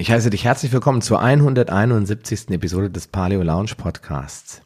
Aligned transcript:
Ich 0.00 0.10
heiße 0.10 0.30
dich 0.30 0.46
herzlich 0.46 0.72
willkommen 0.72 1.02
zur 1.02 1.20
171. 1.20 2.48
Episode 2.52 2.88
des 2.88 3.06
Paleo 3.06 3.42
Lounge 3.42 3.72
Podcasts. 3.76 4.62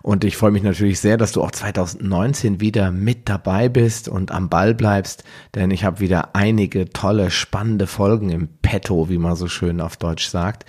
Und 0.00 0.22
ich 0.22 0.36
freue 0.36 0.52
mich 0.52 0.62
natürlich 0.62 1.00
sehr, 1.00 1.16
dass 1.16 1.32
du 1.32 1.42
auch 1.42 1.50
2019 1.50 2.60
wieder 2.60 2.92
mit 2.92 3.28
dabei 3.28 3.68
bist 3.68 4.08
und 4.08 4.30
am 4.30 4.48
Ball 4.48 4.76
bleibst, 4.76 5.24
denn 5.56 5.72
ich 5.72 5.82
habe 5.82 5.98
wieder 5.98 6.36
einige 6.36 6.88
tolle, 6.88 7.32
spannende 7.32 7.88
Folgen 7.88 8.30
im 8.30 8.48
Petto, 8.62 9.08
wie 9.08 9.18
man 9.18 9.34
so 9.34 9.48
schön 9.48 9.80
auf 9.80 9.96
Deutsch 9.96 10.28
sagt. 10.28 10.66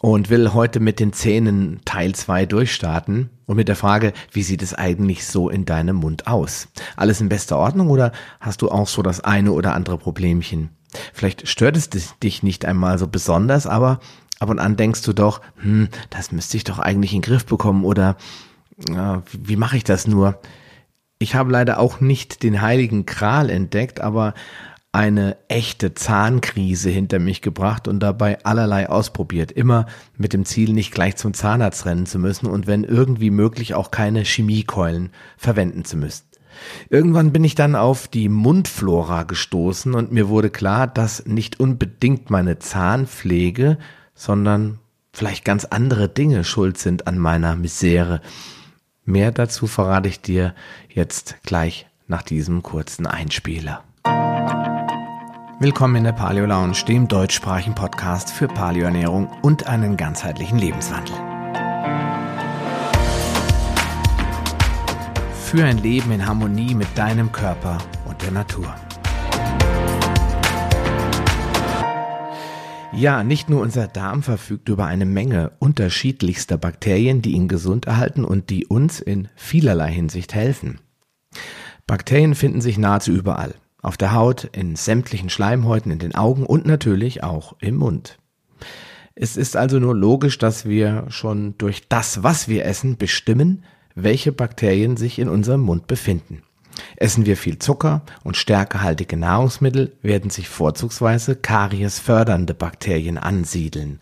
Und 0.00 0.30
will 0.30 0.54
heute 0.54 0.80
mit 0.80 0.98
den 0.98 1.12
Zähnen 1.12 1.82
Teil 1.84 2.14
2 2.14 2.46
durchstarten 2.46 3.28
und 3.44 3.56
mit 3.56 3.68
der 3.68 3.76
Frage, 3.76 4.14
wie 4.32 4.42
sieht 4.42 4.62
es 4.62 4.72
eigentlich 4.72 5.26
so 5.26 5.50
in 5.50 5.66
deinem 5.66 5.96
Mund 5.96 6.26
aus? 6.26 6.68
Alles 6.96 7.20
in 7.20 7.28
bester 7.28 7.58
Ordnung 7.58 7.90
oder 7.90 8.12
hast 8.40 8.62
du 8.62 8.70
auch 8.70 8.88
so 8.88 9.02
das 9.02 9.20
eine 9.20 9.52
oder 9.52 9.74
andere 9.74 9.98
Problemchen? 9.98 10.70
Vielleicht 11.12 11.48
stört 11.48 11.76
es 11.76 11.90
dich 11.90 12.42
nicht 12.42 12.64
einmal 12.64 12.98
so 12.98 13.06
besonders, 13.06 13.66
aber 13.66 14.00
ab 14.38 14.50
und 14.50 14.58
an 14.58 14.76
denkst 14.76 15.02
du 15.02 15.12
doch, 15.12 15.40
hm, 15.56 15.88
das 16.10 16.32
müsste 16.32 16.56
ich 16.56 16.64
doch 16.64 16.78
eigentlich 16.78 17.12
in 17.12 17.20
den 17.20 17.30
Griff 17.30 17.46
bekommen 17.46 17.84
oder 17.84 18.16
äh, 18.88 19.18
wie 19.32 19.56
mache 19.56 19.76
ich 19.76 19.84
das 19.84 20.06
nur? 20.06 20.40
Ich 21.18 21.34
habe 21.34 21.52
leider 21.52 21.78
auch 21.78 22.00
nicht 22.00 22.42
den 22.42 22.62
heiligen 22.62 23.04
Kral 23.04 23.50
entdeckt, 23.50 24.00
aber 24.00 24.34
eine 24.92 25.36
echte 25.48 25.94
Zahnkrise 25.94 26.90
hinter 26.90 27.20
mich 27.20 27.42
gebracht 27.42 27.86
und 27.86 28.00
dabei 28.00 28.44
allerlei 28.44 28.88
ausprobiert. 28.88 29.52
Immer 29.52 29.86
mit 30.16 30.32
dem 30.32 30.44
Ziel, 30.44 30.72
nicht 30.72 30.92
gleich 30.92 31.16
zum 31.16 31.32
Zahnarzt 31.32 31.86
rennen 31.86 32.06
zu 32.06 32.18
müssen 32.18 32.46
und 32.46 32.66
wenn 32.66 32.82
irgendwie 32.82 33.30
möglich 33.30 33.74
auch 33.74 33.92
keine 33.92 34.24
Chemiekeulen 34.24 35.10
verwenden 35.36 35.84
zu 35.84 35.96
müssen. 35.96 36.24
Irgendwann 36.88 37.32
bin 37.32 37.44
ich 37.44 37.54
dann 37.54 37.76
auf 37.76 38.08
die 38.08 38.28
Mundflora 38.28 39.24
gestoßen 39.24 39.94
und 39.94 40.12
mir 40.12 40.28
wurde 40.28 40.50
klar, 40.50 40.86
dass 40.86 41.26
nicht 41.26 41.60
unbedingt 41.60 42.30
meine 42.30 42.58
Zahnpflege, 42.58 43.78
sondern 44.14 44.78
vielleicht 45.12 45.44
ganz 45.44 45.64
andere 45.64 46.08
Dinge 46.08 46.44
schuld 46.44 46.78
sind 46.78 47.06
an 47.06 47.18
meiner 47.18 47.56
Misere. 47.56 48.20
Mehr 49.04 49.32
dazu 49.32 49.66
verrate 49.66 50.08
ich 50.08 50.20
dir 50.20 50.54
jetzt 50.88 51.36
gleich 51.42 51.86
nach 52.06 52.22
diesem 52.22 52.62
kurzen 52.62 53.06
Einspieler. 53.06 53.84
Willkommen 55.60 55.96
in 55.96 56.04
der 56.04 56.12
Paleo 56.12 56.46
Lounge, 56.46 56.84
dem 56.88 57.06
deutschsprachigen 57.06 57.74
Podcast 57.74 58.30
für 58.30 58.48
Paleoernährung 58.48 59.28
und 59.42 59.66
einen 59.66 59.98
ganzheitlichen 59.98 60.58
Lebenswandel. 60.58 61.29
Für 65.50 65.64
ein 65.64 65.78
Leben 65.78 66.12
in 66.12 66.24
Harmonie 66.24 66.76
mit 66.76 66.86
deinem 66.96 67.32
Körper 67.32 67.78
und 68.06 68.22
der 68.22 68.30
Natur. 68.30 68.72
Ja, 72.92 73.24
nicht 73.24 73.50
nur 73.50 73.60
unser 73.60 73.88
Darm 73.88 74.22
verfügt 74.22 74.68
über 74.68 74.86
eine 74.86 75.06
Menge 75.06 75.50
unterschiedlichster 75.58 76.56
Bakterien, 76.56 77.20
die 77.20 77.32
ihn 77.32 77.48
gesund 77.48 77.86
erhalten 77.86 78.24
und 78.24 78.48
die 78.48 78.66
uns 78.66 79.00
in 79.00 79.26
vielerlei 79.34 79.90
Hinsicht 79.90 80.34
helfen. 80.34 80.78
Bakterien 81.84 82.36
finden 82.36 82.60
sich 82.60 82.78
nahezu 82.78 83.10
überall. 83.10 83.56
Auf 83.82 83.96
der 83.96 84.14
Haut, 84.14 84.44
in 84.52 84.76
sämtlichen 84.76 85.30
Schleimhäuten, 85.30 85.90
in 85.90 85.98
den 85.98 86.14
Augen 86.14 86.46
und 86.46 86.64
natürlich 86.64 87.24
auch 87.24 87.56
im 87.58 87.74
Mund. 87.74 88.20
Es 89.16 89.36
ist 89.36 89.56
also 89.56 89.80
nur 89.80 89.96
logisch, 89.96 90.38
dass 90.38 90.64
wir 90.64 91.06
schon 91.08 91.58
durch 91.58 91.88
das, 91.88 92.22
was 92.22 92.46
wir 92.46 92.66
essen, 92.66 92.98
bestimmen, 92.98 93.64
welche 93.94 94.32
Bakterien 94.32 94.96
sich 94.96 95.18
in 95.18 95.28
unserem 95.28 95.60
Mund 95.60 95.86
befinden. 95.86 96.42
Essen 96.96 97.26
wir 97.26 97.36
viel 97.36 97.58
Zucker 97.58 98.02
und 98.24 98.36
stärkehaltige 98.36 99.16
Nahrungsmittel, 99.16 99.92
werden 100.02 100.30
sich 100.30 100.48
vorzugsweise 100.48 101.36
kariesfördernde 101.36 102.54
Bakterien 102.54 103.18
ansiedeln. 103.18 103.98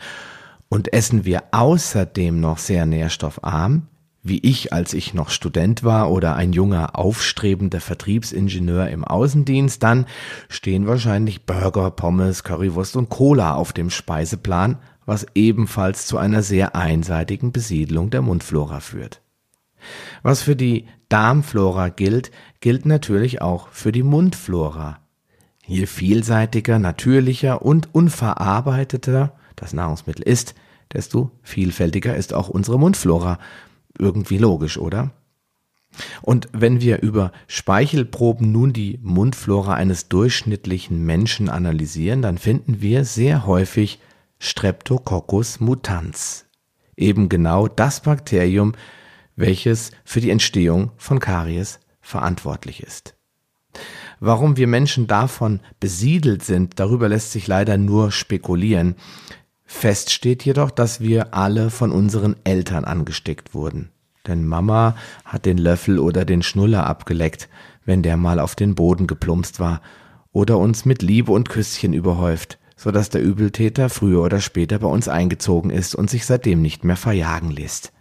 Und 0.68 0.92
essen 0.92 1.24
wir 1.24 1.44
außerdem 1.52 2.40
noch 2.40 2.58
sehr 2.58 2.86
nährstoffarm, 2.86 3.88
wie 4.22 4.38
ich, 4.40 4.72
als 4.72 4.92
ich 4.92 5.14
noch 5.14 5.30
Student 5.30 5.84
war 5.84 6.10
oder 6.10 6.36
ein 6.36 6.52
junger, 6.52 6.98
aufstrebender 6.98 7.80
Vertriebsingenieur 7.80 8.88
im 8.88 9.04
Außendienst, 9.04 9.82
dann 9.82 10.06
stehen 10.48 10.86
wahrscheinlich 10.86 11.46
Burger, 11.46 11.90
Pommes, 11.90 12.44
Currywurst 12.44 12.96
und 12.96 13.08
Cola 13.08 13.54
auf 13.54 13.72
dem 13.72 13.90
Speiseplan, 13.90 14.76
was 15.06 15.26
ebenfalls 15.34 16.06
zu 16.06 16.18
einer 16.18 16.42
sehr 16.42 16.74
einseitigen 16.74 17.52
Besiedlung 17.52 18.10
der 18.10 18.20
Mundflora 18.20 18.80
führt. 18.80 19.22
Was 20.22 20.42
für 20.42 20.56
die 20.56 20.86
Darmflora 21.08 21.88
gilt, 21.88 22.30
gilt 22.60 22.86
natürlich 22.86 23.40
auch 23.40 23.68
für 23.68 23.92
die 23.92 24.02
Mundflora. 24.02 24.98
Je 25.66 25.86
vielseitiger, 25.86 26.78
natürlicher 26.78 27.62
und 27.62 27.94
unverarbeiteter 27.94 29.34
das 29.56 29.72
Nahrungsmittel 29.72 30.22
ist, 30.22 30.54
desto 30.92 31.30
vielfältiger 31.42 32.16
ist 32.16 32.32
auch 32.32 32.48
unsere 32.48 32.78
Mundflora. 32.78 33.38
Irgendwie 33.98 34.38
logisch, 34.38 34.78
oder? 34.78 35.10
Und 36.22 36.48
wenn 36.52 36.80
wir 36.80 37.02
über 37.02 37.32
Speichelproben 37.46 38.52
nun 38.52 38.72
die 38.72 38.98
Mundflora 39.02 39.74
eines 39.74 40.08
durchschnittlichen 40.08 41.04
Menschen 41.04 41.48
analysieren, 41.48 42.22
dann 42.22 42.38
finden 42.38 42.80
wir 42.80 43.04
sehr 43.04 43.46
häufig 43.46 43.98
Streptococcus 44.38 45.60
mutans. 45.60 46.46
Eben 46.96 47.28
genau 47.28 47.68
das 47.68 48.02
Bakterium, 48.02 48.74
welches 49.38 49.92
für 50.04 50.20
die 50.20 50.30
Entstehung 50.30 50.90
von 50.96 51.20
Karies 51.20 51.78
verantwortlich 52.00 52.82
ist. 52.82 53.14
Warum 54.20 54.56
wir 54.56 54.66
Menschen 54.66 55.06
davon 55.06 55.60
besiedelt 55.78 56.42
sind, 56.42 56.80
darüber 56.80 57.08
lässt 57.08 57.32
sich 57.32 57.46
leider 57.46 57.78
nur 57.78 58.10
spekulieren. 58.10 58.96
Fest 59.64 60.10
steht 60.10 60.44
jedoch, 60.44 60.70
dass 60.70 61.00
wir 61.00 61.34
alle 61.34 61.70
von 61.70 61.92
unseren 61.92 62.34
Eltern 62.42 62.84
angesteckt 62.84 63.54
wurden. 63.54 63.90
Denn 64.26 64.44
Mama 64.44 64.96
hat 65.24 65.46
den 65.46 65.56
Löffel 65.56 66.00
oder 66.00 66.24
den 66.24 66.42
Schnuller 66.42 66.86
abgeleckt, 66.86 67.48
wenn 67.84 68.02
der 68.02 68.16
mal 68.16 68.40
auf 68.40 68.56
den 68.56 68.74
Boden 68.74 69.06
geplumpst 69.06 69.60
war, 69.60 69.80
oder 70.32 70.58
uns 70.58 70.84
mit 70.84 71.00
Liebe 71.00 71.32
und 71.32 71.48
Küsschen 71.48 71.92
überhäuft, 71.92 72.58
so 72.76 72.90
dass 72.90 73.08
der 73.08 73.22
Übeltäter 73.22 73.88
früher 73.88 74.22
oder 74.22 74.40
später 74.40 74.80
bei 74.80 74.88
uns 74.88 75.08
eingezogen 75.08 75.70
ist 75.70 75.94
und 75.94 76.10
sich 76.10 76.26
seitdem 76.26 76.60
nicht 76.60 76.84
mehr 76.84 76.96
verjagen 76.96 77.50
lässt. 77.50 77.92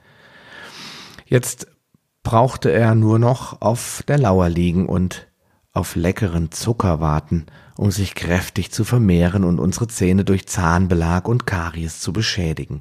Jetzt 1.28 1.68
brauchte 2.24 2.72
er 2.72 2.96
nur 2.96 3.20
noch 3.20 3.62
auf 3.62 4.02
der 4.08 4.18
Lauer 4.18 4.48
liegen 4.48 4.88
und 4.88 5.28
auf 5.74 5.96
leckeren 5.96 6.52
Zucker 6.52 7.00
warten, 7.02 7.46
um 7.76 7.92
sich 7.92 8.16
kräftig 8.16 8.72
zu 8.72 8.86
vermehren 8.86 9.44
und 9.44 9.60
unsere 9.60 9.88
Zähne 9.88 10.24
durch 10.24 10.48
Zahnbelag 10.48 11.28
und 11.28 11.46
Karies 11.46 12.00
zu 12.00 12.14
beschädigen. 12.14 12.80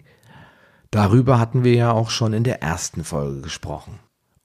Darüber 0.92 1.40
hatten 1.40 1.64
wir 1.64 1.74
ja 1.74 1.90
auch 1.90 2.10
schon 2.10 2.32
in 2.32 2.44
der 2.44 2.62
ersten 2.62 3.04
Folge 3.04 3.42
gesprochen. 3.42 3.98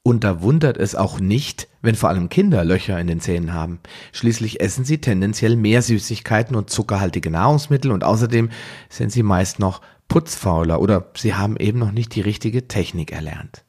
Und 0.03 0.23
da 0.23 0.41
wundert 0.41 0.77
es 0.77 0.95
auch 0.95 1.19
nicht, 1.19 1.67
wenn 1.83 1.93
vor 1.93 2.09
allem 2.09 2.29
Kinder 2.29 2.65
Löcher 2.65 2.99
in 2.99 3.05
den 3.05 3.19
Zähnen 3.19 3.53
haben. 3.53 3.79
Schließlich 4.11 4.59
essen 4.59 4.83
sie 4.83 4.97
tendenziell 4.97 5.55
mehr 5.55 5.83
Süßigkeiten 5.83 6.55
und 6.55 6.71
zuckerhaltige 6.71 7.29
Nahrungsmittel 7.29 7.91
und 7.91 8.03
außerdem 8.03 8.49
sind 8.89 9.11
sie 9.11 9.21
meist 9.21 9.59
noch 9.59 9.79
putzfauler 10.07 10.81
oder 10.81 11.11
sie 11.15 11.35
haben 11.35 11.55
eben 11.57 11.77
noch 11.77 11.91
nicht 11.91 12.15
die 12.15 12.21
richtige 12.21 12.67
Technik 12.67 13.11
erlernt. 13.11 13.63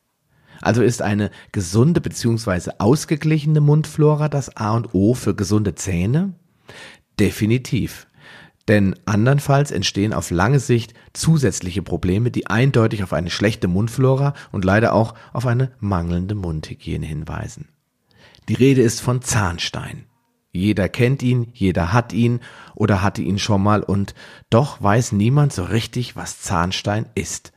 Also 0.63 0.83
ist 0.83 1.03
eine 1.03 1.31
gesunde 1.51 2.01
bzw. 2.01 2.71
ausgeglichene 2.79 3.61
Mundflora 3.61 4.29
das 4.29 4.57
A 4.57 4.75
und 4.75 4.95
O 4.95 5.13
für 5.13 5.35
gesunde 5.35 5.75
Zähne? 5.75 6.33
Definitiv. 7.21 8.07
Denn 8.69 8.95
andernfalls 9.05 9.73
entstehen 9.73 10.13
auf 10.13 10.31
lange 10.31 10.61
Sicht 10.61 10.95
zusätzliche 11.13 11.83
Probleme, 11.83 12.31
die 12.31 12.47
eindeutig 12.47 13.03
auf 13.03 13.13
eine 13.13 13.29
schlechte 13.29 13.67
Mundflora 13.67 14.35
und 14.53 14.65
leider 14.65 14.95
auch 14.95 15.15
auf 15.33 15.47
eine 15.47 15.73
mangelnde 15.81 16.37
Mundhygiene 16.37 17.05
hinweisen. 17.05 17.69
Die 18.49 18.55
Rede 18.55 18.83
ist 18.83 19.01
von 19.01 19.21
Zahnstein. 19.21 20.05
Jeder 20.53 20.89
kennt 20.89 21.23
ihn, 21.23 21.49
jeder 21.55 21.93
hat 21.93 22.13
ihn 22.13 22.41
oder 22.75 23.03
hatte 23.03 23.23
ihn 23.23 23.39
schon 23.39 23.63
mal 23.63 23.83
und 23.83 24.15
doch 24.51 24.83
weiß 24.83 25.13
niemand 25.13 25.53
so 25.53 25.65
richtig, 25.65 26.15
was 26.15 26.41
Zahnstein 26.41 27.07
ist. 27.15 27.53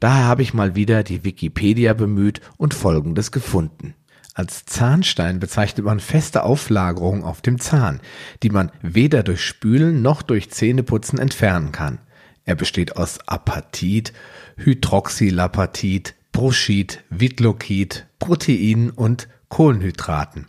Daher 0.00 0.24
habe 0.24 0.42
ich 0.42 0.54
mal 0.54 0.74
wieder 0.74 1.02
die 1.02 1.24
Wikipedia 1.24 1.94
bemüht 1.94 2.40
und 2.56 2.74
Folgendes 2.74 3.32
gefunden. 3.32 3.94
Als 4.34 4.66
Zahnstein 4.66 5.40
bezeichnet 5.40 5.86
man 5.86 5.98
feste 5.98 6.42
Auflagerungen 6.42 7.24
auf 7.24 7.40
dem 7.40 7.58
Zahn, 7.58 8.00
die 8.42 8.50
man 8.50 8.70
weder 8.82 9.22
durch 9.22 9.42
Spülen 9.42 10.02
noch 10.02 10.20
durch 10.20 10.50
Zähneputzen 10.50 11.18
entfernen 11.18 11.72
kann. 11.72 12.00
Er 12.44 12.54
besteht 12.54 12.96
aus 12.96 13.18
Apatit, 13.26 14.12
Hydroxylapatit, 14.58 16.14
Bruschid, 16.32 17.02
Vitlokit, 17.08 18.06
Proteinen 18.18 18.90
und 18.90 19.28
Kohlenhydraten. 19.48 20.46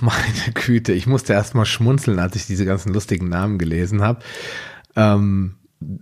Meine 0.00 0.52
Güte, 0.54 0.92
ich 0.92 1.08
musste 1.08 1.32
erst 1.32 1.56
mal 1.56 1.66
schmunzeln, 1.66 2.20
als 2.20 2.36
ich 2.36 2.46
diese 2.46 2.64
ganzen 2.64 2.94
lustigen 2.94 3.28
Namen 3.28 3.58
gelesen 3.58 4.00
habe. 4.00 4.20
Ähm, 4.94 5.57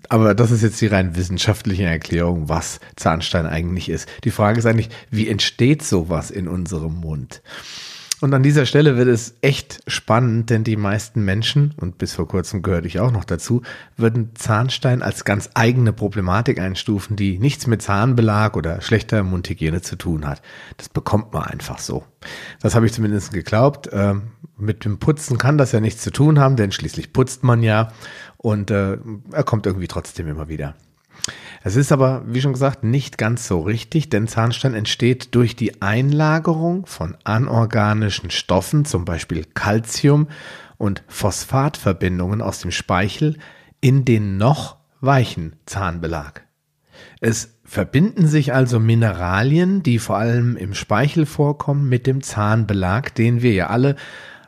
aber 0.09 0.35
das 0.35 0.51
ist 0.51 0.63
jetzt 0.63 0.81
die 0.81 0.87
rein 0.87 1.17
wissenschaftliche 1.17 1.85
Erklärung, 1.85 2.49
was 2.49 2.81
Zahnstein 2.97 3.47
eigentlich 3.47 3.89
ist. 3.89 4.09
Die 4.25 4.31
Frage 4.31 4.59
ist 4.59 4.67
eigentlich, 4.67 4.89
wie 5.11 5.29
entsteht 5.29 5.83
sowas 5.83 6.31
in 6.31 6.49
unserem 6.49 6.95
Mund? 6.95 7.43
Und 8.23 8.33
an 8.33 8.43
dieser 8.43 8.65
Stelle 8.65 8.97
wird 8.97 9.09
es 9.09 9.35
echt 9.43 9.83
spannend, 9.87 10.49
denn 10.49 10.65
die 10.65 10.77
meisten 10.77 11.23
Menschen, 11.23 11.75
und 11.77 11.99
bis 11.99 12.15
vor 12.15 12.27
kurzem 12.27 12.63
gehörte 12.63 12.87
ich 12.87 12.99
auch 12.99 13.13
noch 13.13 13.25
dazu, 13.25 13.61
würden 13.99 14.31
Zahnstein 14.35 15.03
als 15.03 15.27
ganz 15.27 15.51
eigene 15.53 15.93
Problematik 15.93 16.59
einstufen, 16.59 17.17
die 17.17 17.39
nichts 17.39 17.67
mit 17.67 17.83
Zahnbelag 17.83 18.57
oder 18.57 18.81
schlechter 18.81 19.23
Mundhygiene 19.23 19.83
zu 19.83 19.97
tun 19.97 20.27
hat. 20.27 20.41
Das 20.79 20.89
bekommt 20.89 21.35
man 21.35 21.43
einfach 21.43 21.79
so. 21.79 22.05
Das 22.63 22.75
habe 22.75 22.87
ich 22.87 22.95
zumindest 22.95 23.35
geglaubt. 23.35 23.91
Ähm, 23.93 24.29
mit 24.57 24.87
dem 24.87 24.99
Putzen 24.99 25.37
kann 25.37 25.59
das 25.59 25.73
ja 25.73 25.81
nichts 25.81 26.03
zu 26.03 26.11
tun 26.11 26.39
haben, 26.39 26.57
denn 26.57 26.73
schließlich 26.73 27.13
putzt 27.13 27.45
man 27.45 27.63
ja 27.63 27.93
und 28.39 28.71
äh, 28.71 28.97
er 29.33 29.45
kommt 29.45 29.67
irgendwie 29.67 29.89
trotzdem 29.89 30.27
immer 30.27 30.49
wieder. 30.49 30.75
Es 31.67 31.75
ist 31.75 31.91
aber, 31.91 32.23
wie 32.29 32.41
schon 32.41 32.53
gesagt, 32.53 32.85
nicht 32.85 33.19
ganz 33.19 33.49
so 33.49 33.59
richtig, 33.59 34.09
denn 34.09 34.29
Zahnstein 34.29 34.73
entsteht 34.73 35.35
durch 35.35 35.57
die 35.57 35.83
Einlagerung 35.83 36.87
von 36.87 37.17
anorganischen 37.25 38.31
Stoffen, 38.31 38.85
zum 38.85 39.05
Beispiel 39.05 39.45
Calcium 39.53 40.29
und 40.79 41.03
Phosphatverbindungen 41.09 42.41
aus 42.41 42.61
dem 42.61 42.71
Speichel 42.71 43.37
in 43.81 44.05
den 44.05 44.37
noch 44.37 44.77
weichen 45.01 45.57
Zahnbelag. 45.67 46.43
Es 47.21 47.59
verbinden 47.65 48.29
sich 48.29 48.55
also 48.55 48.79
Mineralien, 48.79 49.83
die 49.83 49.99
vor 49.99 50.19
allem 50.19 50.57
im 50.57 50.73
Speichel 50.73 51.27
vorkommen, 51.27 51.89
mit 51.89 52.07
dem 52.07 52.23
Zahnbelag, 52.23 53.13
den 53.17 53.43
wir 53.43 53.55
ja 53.55 53.67
alle 53.71 53.97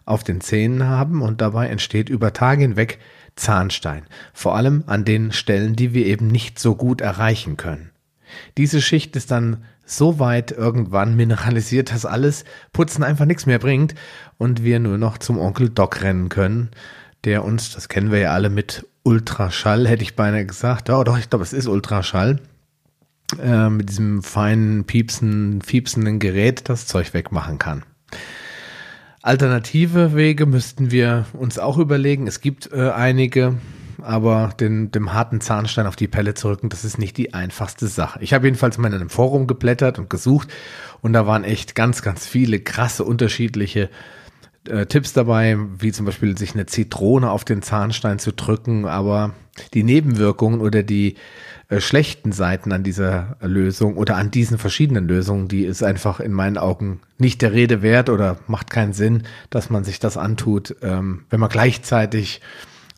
auf 0.04 0.22
den 0.22 0.40
Zähnen 0.40 0.84
haben 0.84 1.22
und 1.22 1.40
dabei 1.40 1.66
entsteht 1.66 2.10
über 2.10 2.32
Tage 2.32 2.62
hinweg 2.62 3.00
Zahnstein, 3.38 4.02
vor 4.32 4.56
allem 4.56 4.84
an 4.86 5.04
den 5.04 5.32
Stellen, 5.32 5.76
die 5.76 5.94
wir 5.94 6.06
eben 6.06 6.26
nicht 6.26 6.58
so 6.58 6.74
gut 6.74 7.00
erreichen 7.00 7.56
können. 7.56 7.90
Diese 8.56 8.82
Schicht 8.82 9.16
ist 9.16 9.30
dann 9.30 9.64
so 9.86 10.18
weit 10.18 10.52
irgendwann 10.52 11.16
mineralisiert, 11.16 11.92
dass 11.92 12.04
alles 12.04 12.44
Putzen 12.72 13.02
einfach 13.02 13.24
nichts 13.24 13.46
mehr 13.46 13.58
bringt 13.58 13.94
und 14.36 14.62
wir 14.62 14.80
nur 14.80 14.98
noch 14.98 15.18
zum 15.18 15.38
Onkel 15.38 15.70
Doc 15.70 16.02
rennen 16.02 16.28
können, 16.28 16.70
der 17.24 17.44
uns, 17.44 17.72
das 17.72 17.88
kennen 17.88 18.10
wir 18.10 18.18
ja 18.18 18.32
alle 18.32 18.50
mit 18.50 18.86
Ultraschall, 19.02 19.88
hätte 19.88 20.02
ich 20.02 20.14
beinahe 20.14 20.44
gesagt, 20.44 20.88
ja 20.90 21.02
doch, 21.02 21.18
ich 21.18 21.30
glaube, 21.30 21.42
es 21.42 21.54
ist 21.54 21.66
Ultraschall, 21.66 22.40
äh, 23.42 23.70
mit 23.70 23.88
diesem 23.88 24.22
feinen, 24.22 24.84
piepsen, 24.84 25.60
piepsenden 25.60 26.18
Gerät 26.18 26.68
das 26.68 26.86
Zeug 26.86 27.14
wegmachen 27.14 27.58
kann. 27.58 27.84
Alternative 29.28 30.14
Wege 30.14 30.46
müssten 30.46 30.90
wir 30.90 31.26
uns 31.34 31.58
auch 31.58 31.76
überlegen. 31.76 32.26
Es 32.26 32.40
gibt 32.40 32.72
äh, 32.72 32.88
einige, 32.88 33.58
aber 34.00 34.54
den, 34.58 34.90
dem 34.90 35.12
harten 35.12 35.42
Zahnstein 35.42 35.86
auf 35.86 35.96
die 35.96 36.08
Pelle 36.08 36.32
zu 36.32 36.48
rücken, 36.48 36.70
das 36.70 36.82
ist 36.82 36.96
nicht 36.96 37.18
die 37.18 37.34
einfachste 37.34 37.88
Sache. 37.88 38.20
Ich 38.22 38.32
habe 38.32 38.46
jedenfalls 38.46 38.78
mal 38.78 38.88
in 38.88 38.94
einem 38.94 39.10
Forum 39.10 39.46
geblättert 39.46 39.98
und 39.98 40.08
gesucht 40.08 40.48
und 41.02 41.12
da 41.12 41.26
waren 41.26 41.44
echt 41.44 41.74
ganz, 41.74 42.00
ganz 42.00 42.26
viele 42.26 42.58
krasse 42.58 43.04
unterschiedliche 43.04 43.90
äh, 44.66 44.86
Tipps 44.86 45.12
dabei, 45.12 45.58
wie 45.78 45.92
zum 45.92 46.06
Beispiel 46.06 46.38
sich 46.38 46.54
eine 46.54 46.64
Zitrone 46.64 47.30
auf 47.30 47.44
den 47.44 47.60
Zahnstein 47.60 48.18
zu 48.18 48.32
drücken, 48.32 48.86
aber 48.86 49.34
die 49.74 49.82
Nebenwirkungen 49.82 50.62
oder 50.62 50.82
die 50.82 51.16
äh, 51.68 51.80
schlechten 51.80 52.32
Seiten 52.32 52.72
an 52.72 52.82
dieser 52.82 53.36
Lösung 53.42 53.96
oder 53.96 54.16
an 54.16 54.30
diesen 54.30 54.56
verschiedenen 54.56 55.06
Lösungen, 55.06 55.48
die 55.48 55.64
ist 55.64 55.82
einfach 55.82 56.18
in 56.18 56.32
meinen 56.32 56.56
Augen 56.56 57.00
nicht 57.18 57.42
der 57.42 57.52
Rede 57.52 57.82
wert 57.82 58.08
oder 58.08 58.38
macht 58.46 58.70
keinen 58.70 58.94
Sinn, 58.94 59.24
dass 59.50 59.68
man 59.68 59.84
sich 59.84 60.00
das 60.00 60.16
antut, 60.16 60.76
ähm, 60.82 61.24
wenn 61.28 61.40
man 61.40 61.50
gleichzeitig 61.50 62.40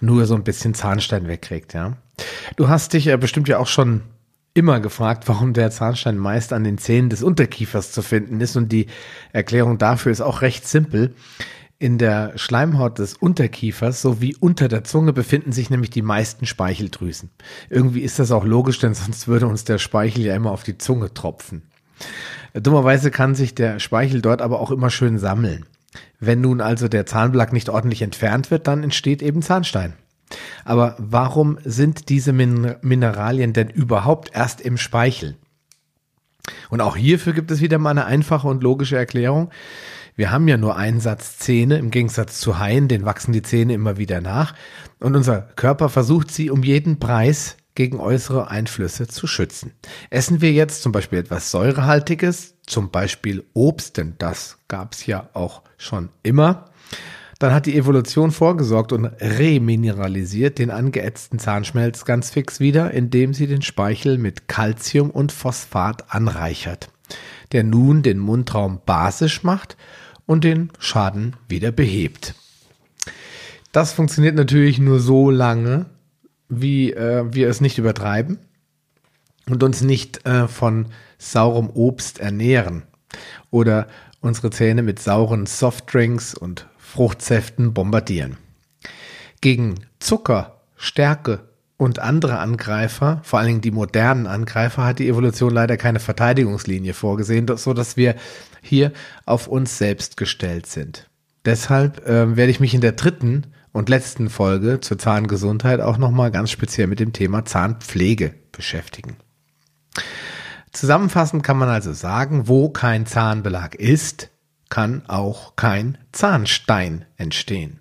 nur 0.00 0.24
so 0.26 0.34
ein 0.34 0.44
bisschen 0.44 0.74
Zahnstein 0.74 1.26
wegkriegt, 1.26 1.74
ja. 1.74 1.96
Du 2.56 2.68
hast 2.68 2.92
dich 2.92 3.06
ja 3.06 3.16
bestimmt 3.16 3.48
ja 3.48 3.58
auch 3.58 3.66
schon 3.66 4.02
immer 4.54 4.80
gefragt, 4.80 5.26
warum 5.26 5.52
der 5.52 5.70
Zahnstein 5.70 6.16
meist 6.16 6.52
an 6.52 6.64
den 6.64 6.78
Zähnen 6.78 7.10
des 7.10 7.22
Unterkiefers 7.22 7.92
zu 7.92 8.02
finden 8.02 8.40
ist 8.40 8.56
und 8.56 8.70
die 8.70 8.86
Erklärung 9.32 9.78
dafür 9.78 10.12
ist 10.12 10.20
auch 10.20 10.42
recht 10.42 10.66
simpel. 10.66 11.14
In 11.82 11.96
der 11.96 12.36
Schleimhaut 12.36 12.98
des 12.98 13.14
Unterkiefers 13.14 14.02
sowie 14.02 14.36
unter 14.38 14.68
der 14.68 14.84
Zunge 14.84 15.14
befinden 15.14 15.50
sich 15.50 15.70
nämlich 15.70 15.88
die 15.88 16.02
meisten 16.02 16.44
Speicheldrüsen. 16.44 17.30
Irgendwie 17.70 18.02
ist 18.02 18.18
das 18.18 18.32
auch 18.32 18.44
logisch, 18.44 18.78
denn 18.80 18.92
sonst 18.92 19.28
würde 19.28 19.46
uns 19.46 19.64
der 19.64 19.78
Speichel 19.78 20.26
ja 20.26 20.36
immer 20.36 20.50
auf 20.50 20.62
die 20.62 20.76
Zunge 20.76 21.14
tropfen. 21.14 21.62
Dummerweise 22.52 23.10
kann 23.10 23.34
sich 23.34 23.54
der 23.54 23.78
Speichel 23.78 24.20
dort 24.20 24.42
aber 24.42 24.60
auch 24.60 24.70
immer 24.70 24.90
schön 24.90 25.18
sammeln. 25.18 25.64
Wenn 26.18 26.42
nun 26.42 26.60
also 26.60 26.86
der 26.86 27.06
Zahnbelag 27.06 27.50
nicht 27.50 27.70
ordentlich 27.70 28.02
entfernt 28.02 28.50
wird, 28.50 28.66
dann 28.66 28.82
entsteht 28.82 29.22
eben 29.22 29.40
Zahnstein. 29.40 29.94
Aber 30.66 30.96
warum 30.98 31.56
sind 31.64 32.10
diese 32.10 32.34
Min 32.34 32.74
Mineralien 32.82 33.54
denn 33.54 33.70
überhaupt 33.70 34.32
erst 34.34 34.60
im 34.60 34.76
Speichel? 34.76 35.38
Und 36.68 36.82
auch 36.82 36.96
hierfür 36.96 37.32
gibt 37.32 37.50
es 37.50 37.62
wieder 37.62 37.78
mal 37.78 37.90
eine 37.90 38.04
einfache 38.04 38.48
und 38.48 38.62
logische 38.62 38.98
Erklärung. 38.98 39.50
Wir 40.16 40.30
haben 40.30 40.48
ja 40.48 40.56
nur 40.56 40.76
einen 40.76 41.00
Satz 41.00 41.38
Zähne 41.38 41.78
im 41.78 41.90
Gegensatz 41.90 42.40
zu 42.40 42.58
Haien, 42.58 42.88
den 42.88 43.04
wachsen 43.04 43.32
die 43.32 43.42
Zähne 43.42 43.74
immer 43.74 43.96
wieder 43.96 44.20
nach. 44.20 44.54
Und 44.98 45.16
unser 45.16 45.40
Körper 45.40 45.88
versucht 45.88 46.30
sie 46.30 46.50
um 46.50 46.62
jeden 46.62 46.98
Preis 46.98 47.56
gegen 47.74 48.00
äußere 48.00 48.50
Einflüsse 48.50 49.06
zu 49.06 49.26
schützen. 49.26 49.72
Essen 50.10 50.40
wir 50.40 50.52
jetzt 50.52 50.82
zum 50.82 50.92
Beispiel 50.92 51.18
etwas 51.18 51.50
Säurehaltiges, 51.50 52.56
zum 52.66 52.90
Beispiel 52.90 53.44
Obst, 53.54 53.96
denn 53.96 54.14
das 54.18 54.58
gab 54.68 54.92
es 54.92 55.06
ja 55.06 55.30
auch 55.32 55.62
schon 55.78 56.10
immer, 56.22 56.66
dann 57.40 57.54
hat 57.54 57.64
die 57.64 57.76
Evolution 57.78 58.32
vorgesorgt 58.32 58.92
und 58.92 59.06
remineralisiert 59.06 60.58
den 60.58 60.70
angeätzten 60.70 61.38
Zahnschmelz 61.38 62.04
ganz 62.04 62.28
fix 62.28 62.60
wieder, 62.60 62.90
indem 62.90 63.32
sie 63.32 63.46
den 63.46 63.62
Speichel 63.62 64.18
mit 64.18 64.46
Calcium 64.46 65.10
und 65.10 65.32
Phosphat 65.32 66.12
anreichert, 66.12 66.90
der 67.52 67.64
nun 67.64 68.02
den 68.02 68.18
Mundraum 68.18 68.80
basisch 68.84 69.42
macht 69.42 69.76
und 70.26 70.44
den 70.44 70.70
Schaden 70.78 71.36
wieder 71.48 71.72
behebt. 71.72 72.34
Das 73.72 73.92
funktioniert 73.92 74.34
natürlich 74.34 74.78
nur 74.78 75.00
so 75.00 75.30
lange, 75.30 75.86
wie 76.48 76.92
äh, 76.92 77.24
wir 77.32 77.48
es 77.48 77.60
nicht 77.60 77.78
übertreiben 77.78 78.38
und 79.48 79.62
uns 79.62 79.82
nicht 79.82 80.26
äh, 80.26 80.48
von 80.48 80.86
saurem 81.18 81.70
Obst 81.70 82.18
ernähren 82.18 82.82
oder 83.50 83.86
unsere 84.20 84.50
Zähne 84.50 84.82
mit 84.82 84.98
sauren 84.98 85.46
Softdrinks 85.46 86.34
und 86.34 86.66
Fruchtsäften 86.78 87.72
bombardieren. 87.72 88.36
Gegen 89.40 89.76
Zucker, 90.00 90.60
Stärke 90.76 91.49
und 91.80 91.98
andere 91.98 92.38
Angreifer, 92.38 93.22
vor 93.22 93.38
allen 93.38 93.48
Dingen 93.48 93.60
die 93.62 93.70
modernen 93.70 94.26
Angreifer, 94.26 94.84
hat 94.84 94.98
die 94.98 95.08
Evolution 95.08 95.50
leider 95.50 95.78
keine 95.78 95.98
Verteidigungslinie 95.98 96.92
vorgesehen, 96.92 97.46
so 97.56 97.72
dass 97.72 97.96
wir 97.96 98.16
hier 98.60 98.92
auf 99.24 99.46
uns 99.46 99.78
selbst 99.78 100.18
gestellt 100.18 100.66
sind. 100.66 101.08
Deshalb 101.46 102.06
äh, 102.06 102.36
werde 102.36 102.50
ich 102.50 102.60
mich 102.60 102.74
in 102.74 102.82
der 102.82 102.92
dritten 102.92 103.46
und 103.72 103.88
letzten 103.88 104.28
Folge 104.28 104.80
zur 104.80 104.98
Zahngesundheit 104.98 105.80
auch 105.80 105.96
nochmal 105.96 106.30
ganz 106.30 106.50
speziell 106.50 106.86
mit 106.86 107.00
dem 107.00 107.14
Thema 107.14 107.46
Zahnpflege 107.46 108.34
beschäftigen. 108.52 109.16
Zusammenfassend 110.72 111.42
kann 111.42 111.56
man 111.56 111.70
also 111.70 111.94
sagen, 111.94 112.46
wo 112.46 112.68
kein 112.68 113.06
Zahnbelag 113.06 113.74
ist, 113.74 114.28
kann 114.68 115.02
auch 115.08 115.56
kein 115.56 115.96
Zahnstein 116.12 117.06
entstehen. 117.16 117.80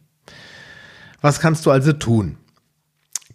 Was 1.20 1.42
kannst 1.42 1.66
du 1.66 1.72
also 1.72 1.92
tun? 1.92 2.38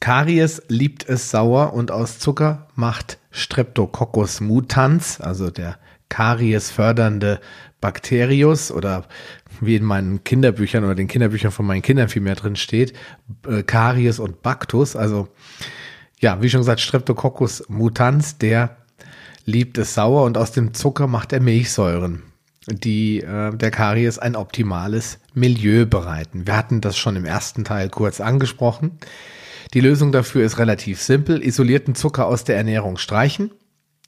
Karies 0.05 0.61
liebt 0.69 1.09
es 1.09 1.31
sauer 1.31 1.73
und 1.73 1.91
aus 1.91 2.19
Zucker 2.19 2.67
macht 2.75 3.17
Streptococcus 3.31 4.43
mutans, 4.43 5.19
also 5.19 5.51
der 5.51 5.79
Karies 6.11 6.71
fördernde 6.71 7.41
Bakterius 7.81 8.71
oder 8.71 9.07
wie 9.63 9.77
in 9.77 9.83
meinen 9.83 10.23
Kinderbüchern 10.23 10.85
oder 10.85 10.95
den 10.95 11.09
Kinderbüchern 11.09 11.53
von 11.53 11.65
meinen 11.65 11.81
Kindern 11.81 12.11
viel 12.11 12.21
mehr 12.21 12.35
drin 12.35 12.55
steht, 12.55 12.93
äh, 13.49 13.63
Karies 13.63 14.19
und 14.19 14.43
Bactus. 14.43 14.95
Also 14.95 15.29
ja, 16.21 16.43
wie 16.43 16.51
schon 16.51 16.61
gesagt, 16.61 16.81
Streptococcus 16.81 17.65
mutans, 17.69 18.37
der 18.37 18.77
liebt 19.47 19.79
es 19.79 19.95
sauer 19.95 20.25
und 20.25 20.37
aus 20.37 20.53
dem 20.53 20.75
Zucker 20.75 21.07
macht 21.07 21.33
er 21.33 21.41
Milchsäuren, 21.41 22.25
die 22.69 23.23
äh, 23.23 23.57
der 23.57 23.71
Karies 23.71 24.19
ein 24.19 24.37
optimales 24.37 25.19
Milieu 25.33 25.87
bereiten. 25.87 26.47
Wir 26.47 26.59
hatten 26.59 26.83
das 26.83 26.99
schon 26.99 27.17
im 27.17 27.25
ersten 27.25 27.65
Teil 27.65 27.89
kurz 27.89 28.21
angesprochen. 28.21 28.99
Die 29.75 29.81
Lösung 29.81 30.13
dafür 30.13 30.45
ist 30.45 30.59
relativ 30.59 31.03
simpel. 31.03 31.45
Isolierten 31.45 31.97
Zucker 31.97 32.27
aus 32.27 32.45
der 32.45 32.57
Ernährung 32.57 32.97
streichen 32.97 33.51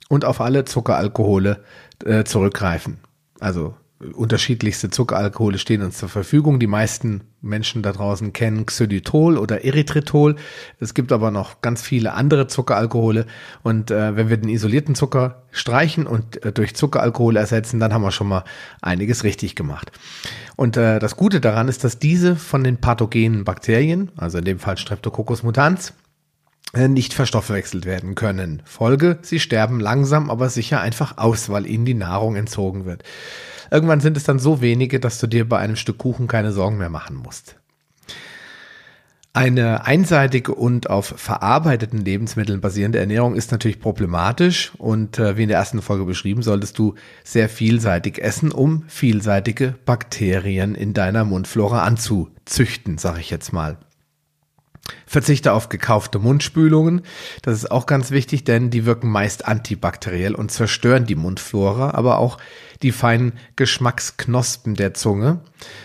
und 0.09 0.25
auf 0.25 0.41
alle 0.41 0.65
Zuckeralkohole 0.65 1.65
äh, 2.05 2.25
zurückgreifen. 2.25 2.99
Also 3.41 3.75
unterschiedlichste 3.99 4.91
Zuckeralkohole 4.91 5.59
stehen 5.59 5.83
uns 5.83 5.97
zur 5.97 6.11
Verfügung. 6.11 6.61
Die 6.61 6.67
meisten 6.67 7.23
Menschen 7.41 7.83
da 7.83 7.93
draußen 7.93 8.33
kennen 8.35 8.67
Xylitol 8.67 9.39
oder 9.39 9.65
Erythritol. 9.65 10.37
Es 10.81 10.93
gibt 10.93 11.13
aber 11.13 11.31
noch 11.31 11.63
ganz 11.63 11.81
viele 11.81 12.13
andere 12.13 12.47
Zuckeralkohole. 12.47 13.27
Und 13.63 13.91
äh, 13.91 14.15
wenn 14.15 14.29
wir 14.29 14.37
den 14.37 14.51
isolierten 14.51 14.95
Zucker 14.95 15.45
streichen 15.51 16.07
und 16.07 16.45
äh, 16.45 16.53
durch 16.53 16.75
Zuckeralkohol 16.75 17.37
ersetzen, 17.37 17.81
dann 17.81 17.95
haben 17.95 18.03
wir 18.03 18.11
schon 18.11 18.29
mal 18.29 18.45
einiges 18.83 19.25
richtig 19.25 19.55
gemacht. 19.55 19.93
Und 20.57 20.77
äh, 20.77 20.99
das 20.99 21.17
Gute 21.17 21.41
daran 21.41 21.69
ist, 21.69 21.83
dass 21.83 21.99
diese 21.99 22.37
von 22.37 22.65
den 22.65 22.79
pathogenen 22.79 23.45
Bakterien, 23.45 24.11
also 24.17 24.39
in 24.39 24.45
dem 24.45 24.59
Fall 24.59 24.77
Streptococcus 24.77 25.43
mutans, 25.43 25.95
äh, 26.75 26.89
nicht 26.89 27.15
verstoffwechselt 27.15 27.87
werden 27.87 28.15
können. 28.15 28.63
Folge, 28.67 29.19
sie 29.23 29.41
sterben 29.41 29.81
langsam, 29.81 30.29
aber 30.29 30.51
sicher 30.51 30.83
einfach 30.83 31.17
aus, 31.17 31.49
weil 31.49 31.67
ihnen 31.67 31.87
die 31.87 31.95
Nahrung 31.95 32.37
entzogen 32.37 32.85
wird. 32.85 33.03
Irgendwann 33.71 34.01
sind 34.01 34.17
es 34.17 34.25
dann 34.25 34.39
so 34.39 34.61
wenige, 34.61 35.01
dass 35.01 35.19
du 35.19 35.27
dir 35.27 35.49
bei 35.49 35.59
einem 35.59 35.77
Stück 35.77 35.99
Kuchen 35.99 36.27
keine 36.27 36.53
Sorgen 36.53 36.79
mehr 36.79 36.91
machen 36.91 37.17
musst. 37.17 37.57
Eine 39.37 39.85
einseitige 39.85 40.55
und 40.55 40.89
auf 40.89 41.13
verarbeiteten 41.15 41.99
Lebensmitteln 41.99 42.63
basierende 42.63 42.99
Ernährung 42.99 43.35
ist 43.35 43.53
natürlich 43.53 43.81
problematisch 43.81 44.73
und 44.79 45.19
äh, 45.19 45.37
wie 45.37 45.43
in 45.43 45.51
der 45.51 45.59
ersten 45.59 45.83
Folge 45.83 46.07
beschrieben, 46.07 46.43
solltest 46.43 46.79
du 46.79 46.95
sehr 47.23 47.51
vielseitig 47.51 48.23
essen, 48.23 48.51
um 48.51 48.85
vielseitige 48.89 49.75
Bakterien 49.85 50.75
in 50.75 50.95
deiner 50.95 51.27
Mundflora 51.27 51.83
anzuzüchten, 51.83 52.97
sage 52.97 53.21
ich 53.21 53.29
jetzt 53.29 53.53
mal. 53.53 53.77
Verzichte 55.07 55.53
auf 55.53 55.69
gekaufte 55.69 56.19
Mundspülungen. 56.19 57.03
Das 57.43 57.55
ist 57.55 57.71
auch 57.71 57.87
ganz 57.87 58.11
wichtig, 58.11 58.45
denn 58.45 58.71
die 58.71 58.87
wirken 58.87 59.11
meist 59.11 59.47
antibakteriell 59.47 60.35
und 60.35 60.51
zerstören 60.51 61.07
die 61.07 61.15
Mundflora, 61.15 61.93
aber 61.93 62.19
auch 62.19 62.39
die 62.83 62.93
feinen 62.93 63.33
Geschmacksknospen 63.57 64.75
der 64.75 64.95
Zunge, 64.95 65.41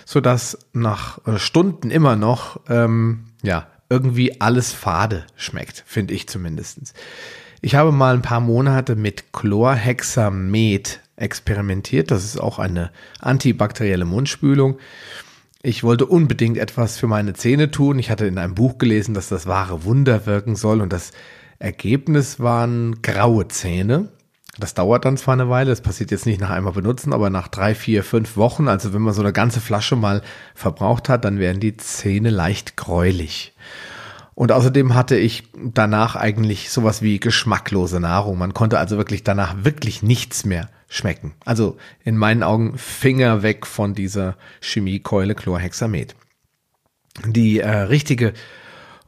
sodass 0.06 0.58
nach 0.74 1.26
äh, 1.26 1.40
Stunden 1.40 1.92
immer 1.92 2.16
noch 2.16 2.60
ähm, 2.70 3.26
ja, 3.44 3.68
irgendwie 3.90 4.40
alles 4.42 4.72
fade 4.72 5.26
schmeckt, 5.36 5.84
finde 5.86 6.14
ich 6.14 6.28
zumindestens. 6.28 6.94
Ich 7.62 7.76
habe 7.76 7.92
mal 7.92 8.16
ein 8.16 8.24
paar 8.24 8.40
Monate 8.40 8.96
mit 8.96 9.34
Chlorhexamet 9.34 11.00
experimentiert. 11.16 12.10
Das 12.10 12.24
ist 12.26 12.40
auch 12.40 12.58
eine 12.58 12.92
antibakterielle 13.20 14.06
Mundspülung. 14.06 14.80
Ich 15.64 15.84
wollte 15.84 16.08
unbedingt 16.08 16.58
etwas 16.58 16.98
für 16.98 17.06
meine 17.06 17.34
Zähne 17.34 17.70
tun. 17.70 18.00
Ich 18.00 18.10
hatte 18.10 18.26
in 18.26 18.40
einem 18.40 18.56
Buch 18.56 18.80
gelesen, 18.80 19.14
dass 19.14 19.30
das 19.30 19.46
wahre 19.46 19.84
Wunder 19.84 20.26
wirken 20.26 20.56
soll 20.56 20.82
und 20.82 20.92
das 20.92 21.12
Ergebnis 21.60 22.40
waren 22.40 23.04
graue 23.04 23.48
Zähne. 23.48 24.10
Das 24.58 24.74
dauert 24.74 25.06
dann 25.06 25.18
zwar 25.18 25.36
eine 25.36 25.50
Weile, 25.50 25.70
das 25.70 25.82
passiert 25.82 26.12
jetzt 26.12 26.26
nicht 26.26 26.42
nach 26.42 26.50
einmal 26.50 26.74
benutzen, 26.74 27.14
aber 27.14 27.30
nach 27.30 27.48
drei, 27.48 27.76
vier, 27.76 28.04
fünf 28.04 28.36
Wochen, 28.36 28.68
also 28.68 28.94
wenn 28.94 29.02
man 29.02 29.14
so 29.14 29.22
eine 29.22 29.32
ganze 29.32 29.62
Flasche 29.62 29.96
mal 29.96 30.24
verbraucht 30.56 31.10
hat, 31.10 31.24
dann 31.24 31.40
werden 31.40 31.62
die 31.62 31.78
Zähne 31.78 32.32
leicht 32.32 32.76
gräulich. 32.76 33.54
Und 34.34 34.52
außerdem 34.52 34.96
hatte 34.96 35.18
ich 35.18 35.44
danach 35.54 36.16
eigentlich 36.16 36.70
sowas 36.70 37.02
wie 37.02 37.20
geschmacklose 37.20 38.00
Nahrung. 38.00 38.38
Man 38.38 38.54
konnte 38.54 38.80
also 38.80 38.98
wirklich 38.98 39.24
danach 39.24 39.64
wirklich 39.64 40.04
nichts 40.04 40.46
mehr 40.46 40.70
schmecken. 40.88 41.34
Also 41.46 41.78
in 42.04 42.18
meinen 42.18 42.44
Augen 42.44 42.78
Finger 42.78 43.44
weg 43.44 43.66
von 43.66 43.94
dieser 43.94 44.38
Chemiekeule 44.62 45.36
Chlorhexamet. 45.36 46.16
Die 47.26 47.60
äh, 47.60 47.70
richtige 47.70 48.34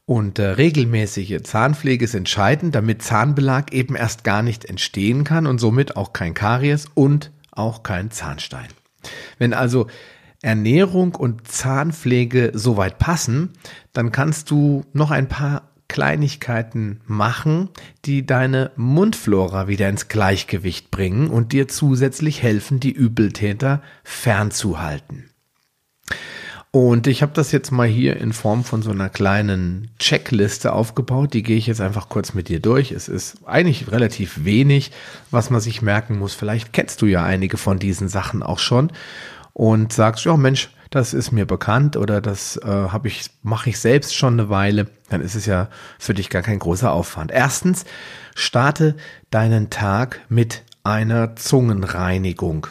und 0.06 0.38
äh, 0.40 0.50
regelmäßige 0.50 1.42
Zahnpflege 1.44 2.04
ist 2.04 2.14
entscheidend, 2.14 2.76
damit 2.76 3.02
Zahnbelag 3.02 3.72
eben 3.72 3.96
erst 3.96 4.24
gar 4.24 4.44
nicht 4.44 4.66
entstehen 4.66 5.24
kann 5.24 5.48
und 5.48 5.60
somit 5.60 5.96
auch 5.96 6.12
kein 6.12 6.34
Karies 6.34 6.88
und 6.94 7.32
auch 7.52 7.84
kein 7.84 8.12
Zahnstein. 8.12 8.68
Wenn 9.38 9.54
also 9.54 9.88
Ernährung 10.44 11.16
und 11.16 11.48
Zahnpflege 11.48 12.52
soweit 12.54 13.00
passen, 13.00 13.50
dann 13.94 14.12
kannst 14.12 14.52
du 14.52 14.86
noch 14.94 15.10
ein 15.10 15.28
paar 15.28 15.70
Kleinigkeiten 15.88 17.00
machen, 17.06 17.70
die 18.06 18.26
deine 18.26 18.72
Mundflora 18.76 19.68
wieder 19.68 19.90
ins 19.90 20.08
Gleichgewicht 20.08 20.92
bringen 20.92 21.30
und 21.30 21.52
dir 21.52 21.68
zusätzlich 21.68 22.42
helfen, 22.44 22.80
die 22.80 22.92
Übeltäter 22.92 23.82
fernzuhalten. 24.04 25.30
Und 26.72 27.06
ich 27.06 27.22
habe 27.22 27.34
das 27.36 27.52
jetzt 27.52 27.72
mal 27.72 27.88
hier 27.88 28.18
in 28.18 28.34
Form 28.34 28.64
von 28.64 28.82
so 28.82 28.90
einer 28.90 29.10
kleinen 29.10 29.92
Checkliste 30.00 30.74
aufgebaut. 30.74 31.36
Die 31.36 31.44
gehe 31.44 31.58
ich 31.58 31.68
jetzt 31.68 31.82
einfach 31.82 32.10
kurz 32.10 32.34
mit 32.34 32.50
dir 32.50 32.60
durch. 32.60 32.92
Es 32.92 33.08
ist 33.08 33.38
eigentlich 33.46 33.92
relativ 33.92 34.44
wenig, 34.44 34.92
was 35.30 35.52
man 35.52 35.62
sich 35.62 35.84
merken 35.84 36.18
muss. 36.18 36.34
Vielleicht 36.34 36.74
kennst 36.74 37.04
du 37.04 37.06
ja 37.06 37.24
einige 37.24 37.58
von 37.58 37.78
diesen 37.78 38.10
Sachen 38.10 38.42
auch 38.42 38.58
schon 38.58 38.92
und 39.54 39.94
sagst, 39.94 40.26
ja 40.26 40.36
Mensch, 40.36 40.70
das 40.90 41.14
ist 41.14 41.32
mir 41.32 41.46
bekannt 41.46 41.98
oder 41.98 42.22
das 42.22 42.58
äh, 42.58 42.68
habe 42.68 43.08
ich 43.08 43.30
mache 43.42 43.70
ich 43.70 43.80
selbst 43.80 44.16
schon 44.16 44.40
eine 44.40 44.50
Weile, 44.50 44.88
dann 45.10 45.22
ist 45.22 45.36
es 45.36 45.46
ja 45.46 45.70
für 45.98 46.14
dich 46.14 46.30
gar 46.30 46.42
kein 46.42 46.60
großer 46.60 46.92
Aufwand. 46.92 47.32
Erstens, 47.32 47.86
starte 48.36 48.96
deinen 49.32 49.70
Tag 49.70 50.22
mit 50.30 50.64
einer 50.84 51.36
Zungenreinigung. 51.36 52.68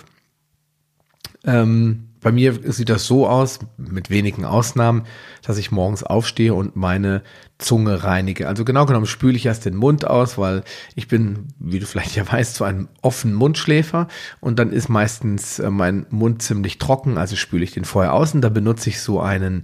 Ähm, 1.44 2.11
bei 2.22 2.30
mir 2.30 2.58
sieht 2.72 2.88
das 2.88 3.04
so 3.04 3.26
aus, 3.26 3.58
mit 3.76 4.08
wenigen 4.08 4.44
Ausnahmen, 4.44 5.02
dass 5.42 5.58
ich 5.58 5.72
morgens 5.72 6.04
aufstehe 6.04 6.54
und 6.54 6.76
meine 6.76 7.22
Zunge 7.58 8.04
reinige. 8.04 8.46
Also 8.46 8.64
genau 8.64 8.86
genommen 8.86 9.06
spüle 9.06 9.36
ich 9.36 9.46
erst 9.46 9.64
den 9.64 9.74
Mund 9.74 10.06
aus, 10.06 10.38
weil 10.38 10.62
ich 10.94 11.08
bin, 11.08 11.48
wie 11.58 11.80
du 11.80 11.86
vielleicht 11.86 12.14
ja 12.14 12.30
weißt, 12.30 12.54
zu 12.54 12.64
einem 12.64 12.88
offenen 13.02 13.34
Mundschläfer. 13.34 14.06
Und 14.40 14.60
dann 14.60 14.70
ist 14.72 14.88
meistens 14.88 15.58
äh, 15.58 15.70
mein 15.70 16.06
Mund 16.10 16.42
ziemlich 16.42 16.78
trocken, 16.78 17.18
also 17.18 17.34
spüle 17.34 17.64
ich 17.64 17.72
den 17.72 17.84
vorher 17.84 18.14
aus. 18.14 18.34
Und 18.34 18.42
da 18.42 18.48
benutze 18.48 18.88
ich 18.88 19.00
so 19.00 19.20
einen 19.20 19.62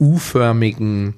U-förmigen 0.00 1.14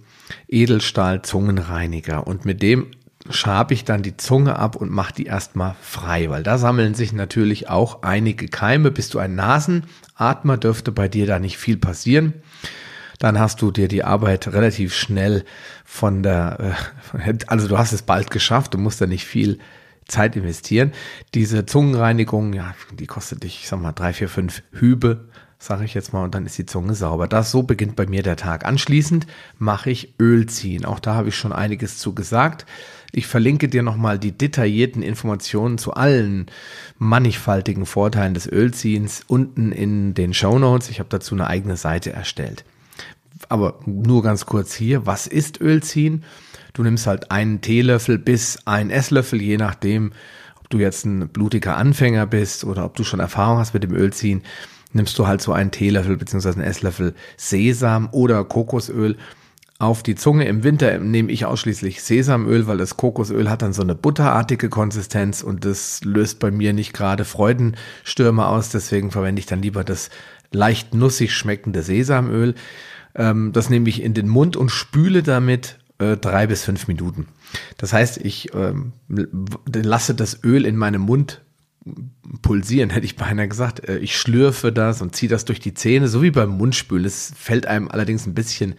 Edelstahl-Zungenreiniger. 0.48 2.26
Und 2.26 2.44
mit 2.44 2.60
dem 2.60 2.90
schabe 3.30 3.74
ich 3.74 3.84
dann 3.84 4.02
die 4.02 4.16
Zunge 4.16 4.58
ab 4.58 4.76
und 4.76 4.90
mache 4.90 5.14
die 5.14 5.26
erstmal 5.26 5.76
frei, 5.80 6.30
weil 6.30 6.42
da 6.42 6.58
sammeln 6.58 6.94
sich 6.94 7.12
natürlich 7.12 7.68
auch 7.68 8.02
einige 8.02 8.48
Keime. 8.48 8.90
Bist 8.90 9.14
du 9.14 9.18
ein 9.18 9.34
Nasenatmer, 9.34 10.56
dürfte 10.56 10.92
bei 10.92 11.08
dir 11.08 11.26
da 11.26 11.38
nicht 11.38 11.58
viel 11.58 11.76
passieren. 11.76 12.34
Dann 13.18 13.38
hast 13.38 13.62
du 13.62 13.70
dir 13.70 13.88
die 13.88 14.04
Arbeit 14.04 14.48
relativ 14.48 14.94
schnell 14.94 15.44
von 15.84 16.22
der, 16.22 16.76
äh, 17.14 17.34
also 17.46 17.68
du 17.68 17.78
hast 17.78 17.92
es 17.92 18.02
bald 18.02 18.30
geschafft, 18.30 18.74
du 18.74 18.78
musst 18.78 19.00
da 19.00 19.06
nicht 19.06 19.24
viel 19.24 19.58
Zeit 20.06 20.36
investieren. 20.36 20.92
Diese 21.34 21.66
Zungenreinigung, 21.66 22.52
ja, 22.52 22.74
die 22.92 23.06
kostet 23.06 23.42
dich, 23.42 23.60
ich 23.62 23.68
sag 23.68 23.80
mal, 23.80 23.92
drei, 23.92 24.12
vier, 24.12 24.28
fünf 24.28 24.62
Hübe, 24.72 25.28
sage 25.58 25.84
ich 25.84 25.94
jetzt 25.94 26.12
mal, 26.12 26.22
und 26.22 26.34
dann 26.34 26.46
ist 26.46 26.58
die 26.58 26.66
Zunge 26.66 26.94
sauber. 26.94 27.26
Das 27.26 27.50
so 27.50 27.62
beginnt 27.62 27.96
bei 27.96 28.06
mir 28.06 28.22
der 28.22 28.36
Tag. 28.36 28.64
Anschließend 28.64 29.26
mache 29.58 29.90
ich 29.90 30.14
Öl 30.20 30.46
ziehen. 30.46 30.84
Auch 30.84 31.00
da 31.00 31.14
habe 31.14 31.30
ich 31.30 31.36
schon 31.36 31.52
einiges 31.52 31.98
zu 31.98 32.14
gesagt. 32.14 32.66
Ich 33.16 33.26
verlinke 33.26 33.68
dir 33.68 33.82
nochmal 33.82 34.18
die 34.18 34.36
detaillierten 34.36 35.02
Informationen 35.02 35.78
zu 35.78 35.94
allen 35.94 36.50
mannigfaltigen 36.98 37.86
Vorteilen 37.86 38.34
des 38.34 38.46
Ölziehens 38.46 39.22
unten 39.26 39.72
in 39.72 40.12
den 40.12 40.34
Show 40.34 40.58
Notes. 40.58 40.90
Ich 40.90 40.98
habe 40.98 41.08
dazu 41.08 41.34
eine 41.34 41.46
eigene 41.46 41.78
Seite 41.78 42.12
erstellt. 42.12 42.66
Aber 43.48 43.80
nur 43.86 44.22
ganz 44.22 44.44
kurz 44.44 44.74
hier, 44.74 45.06
was 45.06 45.26
ist 45.26 45.62
Ölziehen? 45.62 46.24
Du 46.74 46.82
nimmst 46.82 47.06
halt 47.06 47.30
einen 47.30 47.62
Teelöffel 47.62 48.18
bis 48.18 48.58
ein 48.66 48.90
Esslöffel, 48.90 49.40
je 49.40 49.56
nachdem, 49.56 50.12
ob 50.60 50.68
du 50.68 50.76
jetzt 50.76 51.06
ein 51.06 51.30
blutiger 51.30 51.78
Anfänger 51.78 52.26
bist 52.26 52.64
oder 52.64 52.84
ob 52.84 52.96
du 52.96 53.02
schon 53.02 53.20
Erfahrung 53.20 53.56
hast 53.56 53.72
mit 53.72 53.82
dem 53.82 53.94
Ölziehen, 53.94 54.42
nimmst 54.92 55.18
du 55.18 55.26
halt 55.26 55.40
so 55.40 55.54
einen 55.54 55.70
Teelöffel 55.70 56.18
bzw. 56.18 56.50
einen 56.50 56.60
Esslöffel 56.60 57.14
Sesam 57.38 58.10
oder 58.12 58.44
Kokosöl 58.44 59.16
auf 59.78 60.02
die 60.02 60.14
Zunge. 60.14 60.46
Im 60.46 60.64
Winter 60.64 60.98
nehme 60.98 61.30
ich 61.30 61.44
ausschließlich 61.44 62.02
Sesamöl, 62.02 62.66
weil 62.66 62.78
das 62.78 62.96
Kokosöl 62.96 63.50
hat 63.50 63.62
dann 63.62 63.72
so 63.72 63.82
eine 63.82 63.94
butterartige 63.94 64.68
Konsistenz 64.68 65.42
und 65.42 65.64
das 65.64 66.02
löst 66.02 66.38
bei 66.38 66.50
mir 66.50 66.72
nicht 66.72 66.92
gerade 66.92 67.24
Freudenstürme 67.24 68.46
aus. 68.46 68.70
Deswegen 68.70 69.10
verwende 69.10 69.40
ich 69.40 69.46
dann 69.46 69.62
lieber 69.62 69.84
das 69.84 70.10
leicht 70.50 70.94
nussig 70.94 71.34
schmeckende 71.34 71.82
Sesamöl. 71.82 72.54
Ähm, 73.14 73.52
das 73.52 73.68
nehme 73.68 73.88
ich 73.88 74.02
in 74.02 74.14
den 74.14 74.28
Mund 74.28 74.56
und 74.56 74.70
spüle 74.70 75.22
damit 75.22 75.78
äh, 75.98 76.16
drei 76.16 76.46
bis 76.46 76.64
fünf 76.64 76.88
Minuten. 76.88 77.28
Das 77.76 77.92
heißt, 77.92 78.18
ich 78.18 78.54
ähm, 78.54 78.92
lasse 79.08 80.14
das 80.14 80.42
Öl 80.42 80.64
in 80.64 80.76
meinem 80.76 81.02
Mund 81.02 81.42
pulsieren, 82.42 82.90
hätte 82.90 83.06
ich 83.06 83.16
beinahe 83.16 83.48
gesagt. 83.48 83.86
Äh, 83.86 83.98
ich 83.98 84.16
schlürfe 84.16 84.72
das 84.72 85.02
und 85.02 85.14
ziehe 85.14 85.28
das 85.28 85.44
durch 85.44 85.60
die 85.60 85.74
Zähne, 85.74 86.08
so 86.08 86.22
wie 86.22 86.30
beim 86.30 86.50
Mundspülen. 86.50 87.04
Es 87.04 87.32
fällt 87.36 87.66
einem 87.66 87.88
allerdings 87.88 88.26
ein 88.26 88.34
bisschen 88.34 88.74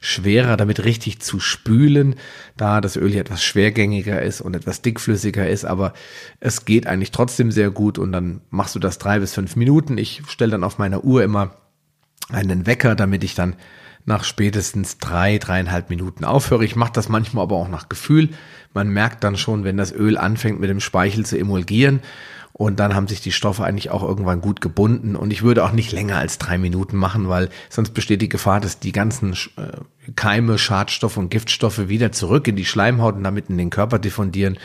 schwerer, 0.00 0.56
damit 0.56 0.84
richtig 0.84 1.20
zu 1.20 1.40
spülen, 1.40 2.14
da 2.56 2.80
das 2.80 2.96
Öl 2.96 3.10
hier 3.10 3.20
etwas 3.20 3.42
schwergängiger 3.42 4.22
ist 4.22 4.40
und 4.40 4.54
etwas 4.54 4.82
dickflüssiger 4.82 5.48
ist, 5.48 5.64
aber 5.64 5.92
es 6.40 6.64
geht 6.64 6.86
eigentlich 6.86 7.10
trotzdem 7.10 7.50
sehr 7.50 7.70
gut 7.70 7.98
und 7.98 8.12
dann 8.12 8.40
machst 8.50 8.74
du 8.74 8.78
das 8.78 8.98
drei 8.98 9.18
bis 9.18 9.34
fünf 9.34 9.56
Minuten. 9.56 9.98
Ich 9.98 10.22
stelle 10.28 10.52
dann 10.52 10.64
auf 10.64 10.78
meiner 10.78 11.04
Uhr 11.04 11.22
immer 11.22 11.56
einen 12.30 12.66
Wecker, 12.66 12.94
damit 12.94 13.24
ich 13.24 13.34
dann 13.34 13.56
nach 14.04 14.24
spätestens 14.24 14.98
drei, 14.98 15.38
dreieinhalb 15.38 15.90
Minuten 15.90 16.24
aufhöre. 16.24 16.64
Ich 16.64 16.76
mache 16.76 16.92
das 16.92 17.08
manchmal 17.08 17.42
aber 17.42 17.56
auch 17.56 17.68
nach 17.68 17.88
Gefühl. 17.88 18.30
Man 18.72 18.88
merkt 18.88 19.22
dann 19.22 19.36
schon, 19.36 19.64
wenn 19.64 19.76
das 19.76 19.92
Öl 19.92 20.16
anfängt 20.16 20.60
mit 20.60 20.70
dem 20.70 20.80
Speichel 20.80 21.26
zu 21.26 21.38
emulgieren 21.38 22.00
und 22.52 22.80
dann 22.80 22.94
haben 22.94 23.06
sich 23.06 23.20
die 23.20 23.32
Stoffe 23.32 23.64
eigentlich 23.64 23.90
auch 23.90 24.02
irgendwann 24.02 24.40
gut 24.40 24.60
gebunden. 24.60 25.14
Und 25.14 25.32
ich 25.32 25.42
würde 25.42 25.64
auch 25.64 25.72
nicht 25.72 25.92
länger 25.92 26.16
als 26.16 26.38
drei 26.38 26.58
Minuten 26.58 26.96
machen, 26.96 27.28
weil 27.28 27.50
sonst 27.68 27.94
besteht 27.94 28.20
die 28.20 28.28
Gefahr, 28.28 28.60
dass 28.60 28.80
die 28.80 28.92
ganzen 28.92 29.32
äh, 29.32 30.10
Keime, 30.16 30.58
Schadstoffe 30.58 31.18
und 31.18 31.30
Giftstoffe 31.30 31.88
wieder 31.88 32.10
zurück 32.10 32.48
in 32.48 32.56
die 32.56 32.64
Schleimhaut 32.64 33.14
und 33.14 33.24
damit 33.24 33.48
in 33.48 33.58
den 33.58 33.70
Körper 33.70 33.98
diffundieren. 33.98 34.58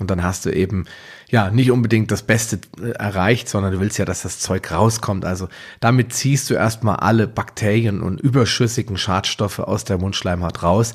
Und 0.00 0.10
dann 0.10 0.22
hast 0.22 0.44
du 0.44 0.50
eben 0.50 0.86
ja 1.30 1.50
nicht 1.50 1.70
unbedingt 1.70 2.10
das 2.10 2.22
Beste 2.22 2.60
äh, 2.80 2.90
erreicht, 2.92 3.48
sondern 3.48 3.72
du 3.72 3.80
willst 3.80 3.98
ja, 3.98 4.04
dass 4.04 4.22
das 4.22 4.40
Zeug 4.40 4.72
rauskommt. 4.72 5.24
Also 5.24 5.48
damit 5.80 6.12
ziehst 6.12 6.48
du 6.50 6.54
erstmal 6.54 6.96
alle 6.96 7.28
Bakterien 7.28 8.00
und 8.00 8.20
überschüssigen 8.20 8.96
Schadstoffe 8.96 9.58
aus 9.58 9.84
der 9.84 9.98
Mundschleimhaut 9.98 10.62
raus 10.62 10.94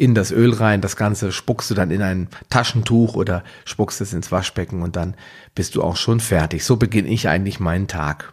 in 0.00 0.14
das 0.14 0.32
Öl 0.32 0.54
rein. 0.54 0.80
Das 0.80 0.96
Ganze 0.96 1.30
spuckst 1.30 1.70
du 1.70 1.74
dann 1.74 1.90
in 1.90 2.00
ein 2.00 2.28
Taschentuch 2.48 3.16
oder 3.16 3.44
spuckst 3.66 4.00
es 4.00 4.14
ins 4.14 4.32
Waschbecken 4.32 4.80
und 4.80 4.96
dann 4.96 5.14
bist 5.54 5.74
du 5.74 5.82
auch 5.82 5.96
schon 5.96 6.20
fertig. 6.20 6.64
So 6.64 6.76
beginne 6.76 7.10
ich 7.10 7.28
eigentlich 7.28 7.60
meinen 7.60 7.86
Tag. 7.86 8.32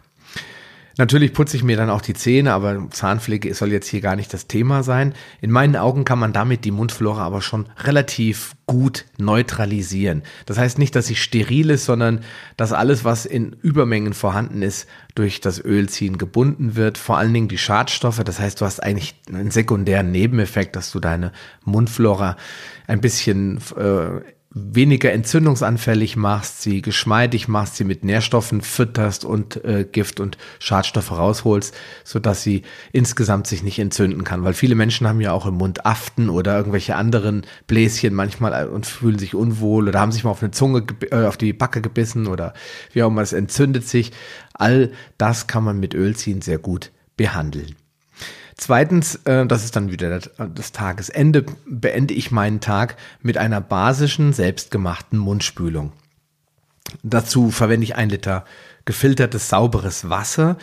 Natürlich 0.98 1.32
putze 1.32 1.56
ich 1.56 1.62
mir 1.62 1.76
dann 1.76 1.90
auch 1.90 2.00
die 2.00 2.12
Zähne, 2.12 2.52
aber 2.52 2.90
Zahnpflege 2.90 3.54
soll 3.54 3.70
jetzt 3.70 3.86
hier 3.86 4.00
gar 4.00 4.16
nicht 4.16 4.34
das 4.34 4.48
Thema 4.48 4.82
sein. 4.82 5.14
In 5.40 5.52
meinen 5.52 5.76
Augen 5.76 6.04
kann 6.04 6.18
man 6.18 6.32
damit 6.32 6.64
die 6.64 6.72
Mundflora 6.72 7.22
aber 7.22 7.40
schon 7.40 7.68
relativ 7.84 8.56
gut 8.66 9.04
neutralisieren. 9.16 10.24
Das 10.46 10.58
heißt 10.58 10.76
nicht, 10.76 10.96
dass 10.96 11.06
sie 11.06 11.14
steril 11.14 11.70
ist, 11.70 11.84
sondern 11.84 12.20
dass 12.56 12.72
alles, 12.72 13.04
was 13.04 13.26
in 13.26 13.52
Übermengen 13.62 14.12
vorhanden 14.12 14.60
ist, 14.60 14.88
durch 15.14 15.40
das 15.40 15.64
Ölziehen 15.64 16.18
gebunden 16.18 16.74
wird. 16.74 16.98
Vor 16.98 17.16
allen 17.16 17.32
Dingen 17.32 17.48
die 17.48 17.58
Schadstoffe. 17.58 18.24
Das 18.24 18.40
heißt, 18.40 18.60
du 18.60 18.64
hast 18.64 18.82
eigentlich 18.82 19.14
einen 19.32 19.52
sekundären 19.52 20.10
Nebeneffekt, 20.10 20.74
dass 20.74 20.90
du 20.90 20.98
deine 20.98 21.30
Mundflora 21.64 22.36
ein 22.88 23.00
bisschen 23.00 23.58
äh, 23.76 24.20
weniger 24.50 25.12
entzündungsanfällig 25.12 26.16
machst, 26.16 26.62
sie 26.62 26.80
geschmeidig 26.80 27.48
machst, 27.48 27.76
sie 27.76 27.84
mit 27.84 28.02
Nährstoffen 28.02 28.62
fütterst 28.62 29.24
und 29.24 29.62
äh, 29.64 29.84
Gift 29.84 30.20
und 30.20 30.38
Schadstoffe 30.58 31.12
rausholst, 31.12 31.74
so 32.02 32.18
dass 32.18 32.42
sie 32.42 32.62
insgesamt 32.92 33.46
sich 33.46 33.62
nicht 33.62 33.78
entzünden 33.78 34.24
kann. 34.24 34.44
Weil 34.44 34.54
viele 34.54 34.74
Menschen 34.74 35.06
haben 35.06 35.20
ja 35.20 35.32
auch 35.32 35.44
im 35.44 35.54
Mund 35.54 35.84
Aften 35.84 36.30
oder 36.30 36.56
irgendwelche 36.56 36.96
anderen 36.96 37.42
Bläschen 37.66 38.14
manchmal 38.14 38.64
äh, 38.64 38.68
und 38.68 38.86
fühlen 38.86 39.18
sich 39.18 39.34
unwohl 39.34 39.88
oder 39.88 40.00
haben 40.00 40.12
sich 40.12 40.24
mal 40.24 40.30
auf 40.30 40.42
eine 40.42 40.50
Zunge, 40.50 40.84
äh, 41.10 41.26
auf 41.26 41.36
die 41.36 41.52
Backe 41.52 41.82
gebissen 41.82 42.26
oder 42.26 42.54
wie 42.92 43.02
auch 43.02 43.08
immer, 43.08 43.22
es 43.22 43.34
entzündet 43.34 43.86
sich. 43.86 44.12
All 44.54 44.92
das 45.18 45.46
kann 45.46 45.62
man 45.62 45.78
mit 45.78 45.94
Ölziehen 45.94 46.40
sehr 46.40 46.58
gut 46.58 46.90
behandeln. 47.16 47.76
Zweitens, 48.58 49.14
äh, 49.24 49.46
das 49.46 49.64
ist 49.64 49.76
dann 49.76 49.90
wieder 49.90 50.18
das, 50.18 50.30
das 50.52 50.72
Tagesende, 50.72 51.46
beende 51.64 52.12
ich 52.12 52.32
meinen 52.32 52.60
Tag 52.60 52.96
mit 53.22 53.38
einer 53.38 53.60
basischen, 53.60 54.32
selbstgemachten 54.32 55.16
Mundspülung. 55.16 55.92
Dazu 57.04 57.52
verwende 57.52 57.84
ich 57.84 57.94
ein 57.94 58.10
Liter 58.10 58.44
gefiltertes, 58.84 59.48
sauberes 59.48 60.10
Wasser, 60.10 60.56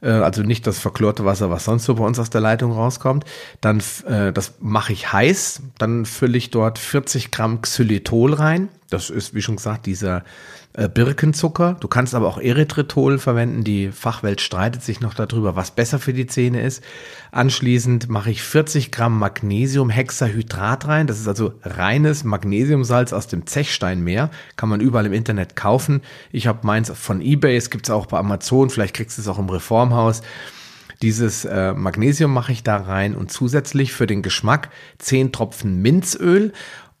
äh, 0.00 0.10
also 0.10 0.42
nicht 0.42 0.64
das 0.66 0.78
verklorte 0.78 1.24
Wasser, 1.24 1.50
was 1.50 1.64
sonst 1.64 1.86
so 1.86 1.96
bei 1.96 2.04
uns 2.04 2.20
aus 2.20 2.30
der 2.30 2.40
Leitung 2.40 2.70
rauskommt. 2.70 3.24
Dann, 3.60 3.82
äh, 4.06 4.32
das 4.32 4.54
mache 4.60 4.92
ich 4.92 5.12
heiß, 5.12 5.62
dann 5.76 6.06
fülle 6.06 6.38
ich 6.38 6.50
dort 6.50 6.78
40 6.78 7.32
Gramm 7.32 7.62
Xylitol 7.62 8.32
rein. 8.32 8.68
Das 8.90 9.08
ist, 9.08 9.34
wie 9.34 9.42
schon 9.42 9.56
gesagt, 9.56 9.86
dieser 9.86 10.24
äh, 10.72 10.88
Birkenzucker. 10.88 11.76
Du 11.80 11.88
kannst 11.88 12.14
aber 12.14 12.28
auch 12.28 12.38
Erythritol 12.38 13.18
verwenden. 13.18 13.64
Die 13.64 13.90
Fachwelt 13.92 14.40
streitet 14.40 14.82
sich 14.82 15.00
noch 15.00 15.14
darüber, 15.14 15.56
was 15.56 15.70
besser 15.70 15.98
für 15.98 16.12
die 16.12 16.26
Zähne 16.26 16.62
ist. 16.62 16.82
Anschließend 17.30 18.08
mache 18.08 18.30
ich 18.30 18.42
40 18.42 18.90
Gramm 18.90 19.18
Magnesiumhexahydrat 19.18 20.88
rein. 20.88 21.06
Das 21.06 21.20
ist 21.20 21.28
also 21.28 21.54
reines 21.62 22.24
Magnesiumsalz 22.24 23.12
aus 23.12 23.28
dem 23.28 23.46
Zechsteinmeer. 23.46 24.30
Kann 24.56 24.68
man 24.68 24.80
überall 24.80 25.06
im 25.06 25.12
Internet 25.12 25.56
kaufen. 25.56 26.02
Ich 26.32 26.46
habe 26.46 26.66
meins 26.66 26.90
von 26.90 27.20
eBay. 27.20 27.56
Es 27.56 27.70
gibt 27.70 27.86
es 27.86 27.90
auch 27.90 28.06
bei 28.06 28.18
Amazon. 28.18 28.70
Vielleicht 28.70 28.94
kriegst 28.94 29.18
du 29.18 29.22
es 29.22 29.28
auch 29.28 29.38
im 29.38 29.48
Reformhaus. 29.48 30.22
Dieses 31.02 31.46
äh, 31.46 31.72
Magnesium 31.72 32.32
mache 32.32 32.52
ich 32.52 32.62
da 32.62 32.76
rein 32.76 33.16
und 33.16 33.32
zusätzlich 33.32 33.92
für 33.94 34.06
den 34.06 34.20
Geschmack 34.20 34.68
10 34.98 35.32
Tropfen 35.32 35.80
Minzöl 35.80 36.52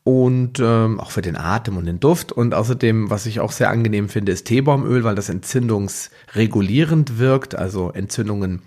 und 0.02 0.58
ähm, 0.60 0.98
auch 0.98 1.10
für 1.10 1.22
den 1.22 1.36
Atem 1.36 1.76
und 1.76 1.86
den 1.86 2.00
Duft. 2.00 2.32
Und 2.32 2.54
außerdem, 2.54 3.10
was 3.10 3.26
ich 3.26 3.40
auch 3.40 3.52
sehr 3.52 3.70
angenehm 3.70 4.08
finde, 4.08 4.32
ist 4.32 4.46
Teebaumöl, 4.46 5.04
weil 5.04 5.14
das 5.14 5.28
entzündungsregulierend 5.28 7.18
wirkt, 7.18 7.54
also 7.54 7.90
Entzündungen 7.90 8.62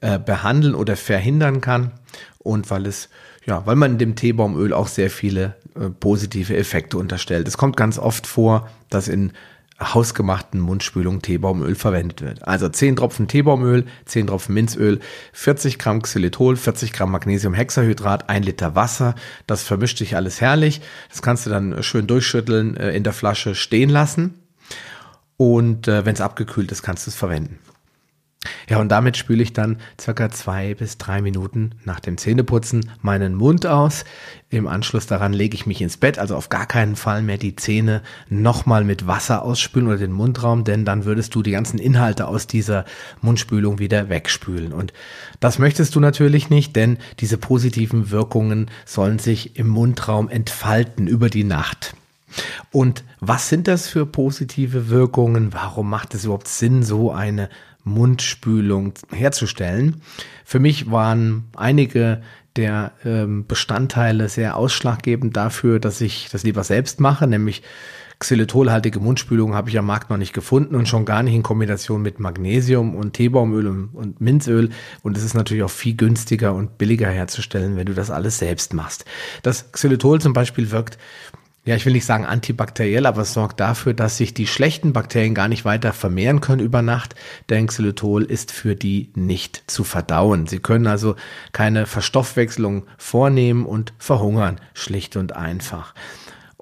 äh, 0.00 0.18
behandeln 0.18 0.74
oder 0.74 0.96
verhindern 0.96 1.60
kann. 1.60 1.92
Und 2.38 2.70
weil 2.70 2.86
es, 2.86 3.08
ja, 3.46 3.64
weil 3.66 3.76
man 3.76 3.98
dem 3.98 4.16
Teebaumöl 4.16 4.72
auch 4.72 4.88
sehr 4.88 5.10
viele 5.10 5.54
äh, 5.78 5.90
positive 5.90 6.56
Effekte 6.56 6.98
unterstellt. 6.98 7.46
Es 7.46 7.56
kommt 7.56 7.76
ganz 7.76 7.98
oft 7.98 8.26
vor, 8.26 8.68
dass 8.90 9.08
in 9.08 9.32
hausgemachten 9.80 10.60
Mundspülung 10.60 11.20
Teebaumöl 11.20 11.74
verwendet 11.74 12.22
wird. 12.22 12.46
Also 12.46 12.68
10 12.68 12.96
Tropfen 12.96 13.26
Teebaumöl, 13.26 13.84
10 14.04 14.28
Tropfen 14.28 14.54
Minzöl, 14.54 15.00
40 15.32 15.78
Gramm 15.78 16.02
Xylitol, 16.02 16.56
40 16.56 16.92
Gramm 16.92 17.10
Magnesiumhexahydrat, 17.10 18.28
1 18.28 18.46
Liter 18.46 18.74
Wasser. 18.76 19.14
Das 19.46 19.64
vermischt 19.64 19.98
sich 19.98 20.16
alles 20.16 20.40
herrlich. 20.40 20.80
Das 21.08 21.22
kannst 21.22 21.46
du 21.46 21.50
dann 21.50 21.82
schön 21.82 22.06
durchschütteln, 22.06 22.76
äh, 22.76 22.92
in 22.92 23.02
der 23.02 23.12
Flasche 23.12 23.54
stehen 23.54 23.90
lassen. 23.90 24.34
Und 25.36 25.88
äh, 25.88 26.06
wenn 26.06 26.14
es 26.14 26.20
abgekühlt 26.20 26.70
ist, 26.70 26.82
kannst 26.82 27.06
du 27.06 27.10
es 27.10 27.16
verwenden. 27.16 27.58
Ja, 28.68 28.78
und 28.78 28.88
damit 28.88 29.16
spüle 29.16 29.42
ich 29.42 29.52
dann 29.52 29.78
circa 30.00 30.30
zwei 30.30 30.74
bis 30.74 30.98
drei 30.98 31.22
Minuten 31.22 31.72
nach 31.84 32.00
dem 32.00 32.18
Zähneputzen 32.18 32.90
meinen 33.02 33.34
Mund 33.34 33.66
aus. 33.66 34.04
Im 34.50 34.68
Anschluss 34.68 35.06
daran 35.06 35.32
lege 35.32 35.54
ich 35.56 35.66
mich 35.66 35.80
ins 35.80 35.96
Bett, 35.96 36.18
also 36.18 36.36
auf 36.36 36.48
gar 36.48 36.66
keinen 36.66 36.96
Fall 36.96 37.22
mehr 37.22 37.38
die 37.38 37.56
Zähne 37.56 38.02
nochmal 38.28 38.84
mit 38.84 39.06
Wasser 39.06 39.42
ausspülen 39.42 39.88
oder 39.88 39.98
den 39.98 40.12
Mundraum, 40.12 40.64
denn 40.64 40.84
dann 40.84 41.04
würdest 41.04 41.34
du 41.34 41.42
die 41.42 41.50
ganzen 41.50 41.78
Inhalte 41.78 42.28
aus 42.28 42.46
dieser 42.46 42.84
Mundspülung 43.20 43.78
wieder 43.78 44.08
wegspülen. 44.08 44.72
Und 44.72 44.92
das 45.40 45.58
möchtest 45.58 45.94
du 45.94 46.00
natürlich 46.00 46.50
nicht, 46.50 46.76
denn 46.76 46.98
diese 47.20 47.38
positiven 47.38 48.10
Wirkungen 48.10 48.70
sollen 48.84 49.18
sich 49.18 49.56
im 49.58 49.68
Mundraum 49.68 50.28
entfalten 50.28 51.08
über 51.08 51.30
die 51.30 51.44
Nacht. 51.44 51.94
Und 52.70 53.04
was 53.20 53.48
sind 53.48 53.68
das 53.68 53.88
für 53.88 54.06
positive 54.06 54.88
Wirkungen? 54.88 55.52
Warum 55.52 55.88
macht 55.88 56.14
es 56.14 56.24
überhaupt 56.24 56.48
Sinn, 56.48 56.82
so 56.82 57.12
eine 57.12 57.48
Mundspülung 57.84 58.94
herzustellen. 59.12 60.00
Für 60.44 60.58
mich 60.58 60.90
waren 60.90 61.44
einige 61.56 62.22
der 62.56 62.92
ähm, 63.04 63.46
Bestandteile 63.46 64.28
sehr 64.28 64.56
ausschlaggebend 64.56 65.36
dafür, 65.36 65.80
dass 65.80 66.00
ich 66.00 66.28
das 66.30 66.44
lieber 66.44 66.64
selbst 66.64 67.00
mache, 67.00 67.26
nämlich 67.26 67.62
Xylitolhaltige 68.20 69.00
Mundspülung 69.00 69.54
habe 69.54 69.68
ich 69.68 69.78
am 69.78 69.86
Markt 69.86 70.08
noch 70.08 70.16
nicht 70.16 70.32
gefunden 70.32 70.76
und 70.76 70.88
schon 70.88 71.04
gar 71.04 71.22
nicht 71.22 71.34
in 71.34 71.42
Kombination 71.42 72.00
mit 72.00 72.20
Magnesium 72.20 72.94
und 72.94 73.12
Teebaumöl 73.12 73.66
und, 73.66 73.88
und 73.88 74.20
Minzöl. 74.20 74.70
Und 75.02 75.16
es 75.16 75.24
ist 75.24 75.34
natürlich 75.34 75.62
auch 75.62 75.70
viel 75.70 75.96
günstiger 75.96 76.54
und 76.54 76.78
billiger 76.78 77.08
herzustellen, 77.08 77.76
wenn 77.76 77.86
du 77.86 77.92
das 77.92 78.10
alles 78.10 78.38
selbst 78.38 78.72
machst. 78.72 79.04
Das 79.42 79.72
Xylitol 79.72 80.20
zum 80.20 80.32
Beispiel 80.32 80.70
wirkt 80.70 80.96
ja, 81.66 81.74
ich 81.76 81.86
will 81.86 81.94
nicht 81.94 82.04
sagen 82.04 82.26
antibakteriell, 82.26 83.06
aber 83.06 83.22
es 83.22 83.32
sorgt 83.32 83.58
dafür, 83.58 83.94
dass 83.94 84.18
sich 84.18 84.34
die 84.34 84.46
schlechten 84.46 84.92
Bakterien 84.92 85.34
gar 85.34 85.48
nicht 85.48 85.64
weiter 85.64 85.94
vermehren 85.94 86.40
können 86.40 86.60
über 86.60 86.82
Nacht, 86.82 87.14
denn 87.48 87.68
Xylitol 87.68 88.22
ist 88.24 88.52
für 88.52 88.76
die 88.76 89.10
nicht 89.14 89.64
zu 89.66 89.82
verdauen. 89.82 90.46
Sie 90.46 90.58
können 90.58 90.86
also 90.86 91.16
keine 91.52 91.86
Verstoffwechselung 91.86 92.84
vornehmen 92.98 93.64
und 93.64 93.94
verhungern, 93.98 94.60
schlicht 94.74 95.16
und 95.16 95.34
einfach. 95.34 95.94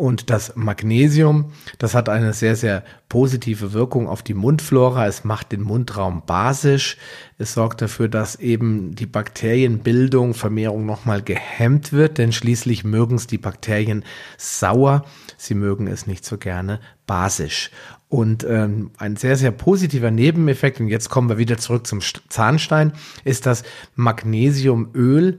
Und 0.02 0.30
das 0.30 0.56
Magnesium, 0.56 1.52
das 1.78 1.94
hat 1.94 2.08
eine 2.08 2.32
sehr, 2.32 2.56
sehr 2.56 2.82
positive 3.08 3.72
Wirkung 3.72 4.08
auf 4.08 4.24
die 4.24 4.34
Mundflora. 4.34 5.06
Es 5.06 5.22
macht 5.22 5.52
den 5.52 5.60
Mundraum 5.60 6.24
basisch. 6.26 6.96
Es 7.38 7.54
sorgt 7.54 7.82
dafür, 7.82 8.08
dass 8.08 8.34
eben 8.34 8.96
die 8.96 9.06
Bakterienbildung, 9.06 10.34
Vermehrung 10.34 10.86
nochmal 10.86 11.22
gehemmt 11.22 11.92
wird, 11.92 12.18
denn 12.18 12.32
schließlich 12.32 12.82
mögen 12.82 13.14
es 13.14 13.28
die 13.28 13.38
Bakterien 13.38 14.04
sauer. 14.38 15.04
Sie 15.36 15.54
mögen 15.54 15.86
es 15.86 16.08
nicht 16.08 16.24
so 16.24 16.36
gerne 16.36 16.80
basisch. 17.06 17.70
Und 18.08 18.42
ähm, 18.42 18.90
ein 18.98 19.14
sehr, 19.14 19.36
sehr 19.36 19.52
positiver 19.52 20.10
Nebeneffekt, 20.10 20.80
und 20.80 20.88
jetzt 20.88 21.10
kommen 21.10 21.28
wir 21.28 21.38
wieder 21.38 21.58
zurück 21.58 21.86
zum 21.86 22.00
Zahnstein, 22.28 22.92
ist 23.22 23.46
das 23.46 23.62
Magnesiumöl 23.94 25.38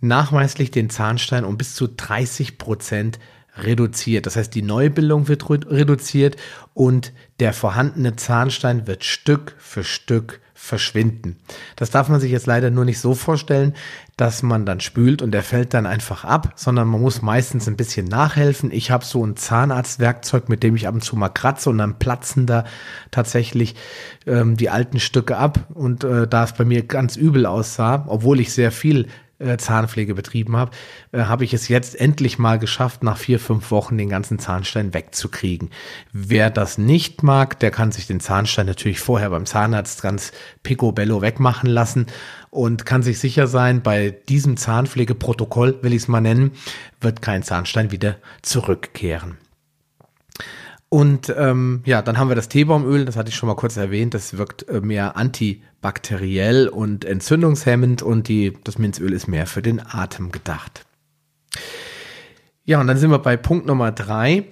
nachweislich 0.00 0.72
den 0.72 0.90
Zahnstein 0.90 1.44
um 1.44 1.56
bis 1.56 1.76
zu 1.76 1.86
30 1.86 2.58
Prozent 2.58 3.20
reduziert. 3.56 4.26
Das 4.26 4.36
heißt, 4.36 4.54
die 4.54 4.62
Neubildung 4.62 5.28
wird 5.28 5.48
reduziert 5.48 6.36
und 6.74 7.12
der 7.40 7.52
vorhandene 7.52 8.16
Zahnstein 8.16 8.86
wird 8.86 9.04
Stück 9.04 9.54
für 9.58 9.84
Stück 9.84 10.40
verschwinden. 10.60 11.36
Das 11.76 11.90
darf 11.90 12.10
man 12.10 12.20
sich 12.20 12.30
jetzt 12.30 12.46
leider 12.46 12.70
nur 12.70 12.84
nicht 12.84 13.00
so 13.00 13.14
vorstellen, 13.14 13.74
dass 14.18 14.42
man 14.42 14.66
dann 14.66 14.80
spült 14.80 15.22
und 15.22 15.32
der 15.32 15.42
fällt 15.42 15.72
dann 15.72 15.86
einfach 15.86 16.22
ab, 16.22 16.52
sondern 16.54 16.86
man 16.86 17.00
muss 17.00 17.22
meistens 17.22 17.66
ein 17.66 17.78
bisschen 17.78 18.06
nachhelfen. 18.06 18.70
Ich 18.70 18.90
habe 18.90 19.02
so 19.02 19.24
ein 19.24 19.36
Zahnarztwerkzeug, 19.36 20.50
mit 20.50 20.62
dem 20.62 20.76
ich 20.76 20.86
ab 20.86 20.94
und 20.94 21.00
zu 21.02 21.16
mal 21.16 21.30
kratze 21.30 21.70
und 21.70 21.78
dann 21.78 21.98
platzen 21.98 22.44
da 22.44 22.64
tatsächlich 23.10 23.74
ähm, 24.26 24.58
die 24.58 24.68
alten 24.68 25.00
Stücke 25.00 25.38
ab. 25.38 25.66
Und 25.72 26.04
äh, 26.04 26.28
da 26.28 26.44
es 26.44 26.52
bei 26.52 26.66
mir 26.66 26.82
ganz 26.82 27.16
übel 27.16 27.46
aussah, 27.46 28.04
obwohl 28.06 28.38
ich 28.38 28.52
sehr 28.52 28.70
viel 28.70 29.08
Zahnpflege 29.58 30.14
betrieben 30.14 30.56
habe, 30.56 30.72
äh, 31.12 31.22
habe 31.22 31.44
ich 31.44 31.54
es 31.54 31.68
jetzt 31.68 31.98
endlich 31.98 32.38
mal 32.38 32.58
geschafft, 32.58 33.02
nach 33.02 33.16
vier, 33.16 33.40
fünf 33.40 33.70
Wochen 33.70 33.96
den 33.98 34.08
ganzen 34.08 34.38
Zahnstein 34.38 34.94
wegzukriegen. 34.94 35.70
Wer 36.12 36.50
das 36.50 36.78
nicht 36.78 37.22
mag, 37.22 37.58
der 37.60 37.70
kann 37.70 37.92
sich 37.92 38.06
den 38.06 38.20
Zahnstein 38.20 38.66
natürlich 38.66 39.00
vorher 39.00 39.30
beim 39.30 39.46
Zahnarzt 39.46 40.02
ganz 40.02 40.32
picobello 40.62 41.22
wegmachen 41.22 41.70
lassen 41.70 42.06
und 42.50 42.84
kann 42.84 43.02
sich 43.02 43.18
sicher 43.18 43.46
sein, 43.46 43.82
bei 43.82 44.10
diesem 44.28 44.56
Zahnpflegeprotokoll, 44.56 45.78
will 45.82 45.92
ich 45.92 46.02
es 46.02 46.08
mal 46.08 46.20
nennen, 46.20 46.52
wird 47.00 47.22
kein 47.22 47.42
Zahnstein 47.42 47.90
wieder 47.90 48.16
zurückkehren. 48.42 49.38
Und 50.92 51.32
ähm, 51.38 51.82
ja, 51.86 52.02
dann 52.02 52.18
haben 52.18 52.28
wir 52.28 52.34
das 52.34 52.48
Teebaumöl, 52.48 53.04
das 53.04 53.16
hatte 53.16 53.28
ich 53.28 53.36
schon 53.36 53.46
mal 53.46 53.54
kurz 53.54 53.76
erwähnt, 53.76 54.12
das 54.12 54.36
wirkt 54.36 54.68
äh, 54.68 54.80
mehr 54.80 55.16
antibakteriell 55.16 56.66
und 56.66 57.04
entzündungshemmend 57.04 58.02
und 58.02 58.26
die, 58.26 58.58
das 58.64 58.76
Minzöl 58.76 59.12
ist 59.12 59.28
mehr 59.28 59.46
für 59.46 59.62
den 59.62 59.80
Atem 59.80 60.32
gedacht. 60.32 60.84
Ja, 62.64 62.80
und 62.80 62.88
dann 62.88 62.96
sind 62.96 63.12
wir 63.12 63.20
bei 63.20 63.36
Punkt 63.36 63.66
Nummer 63.66 63.92
drei, 63.92 64.46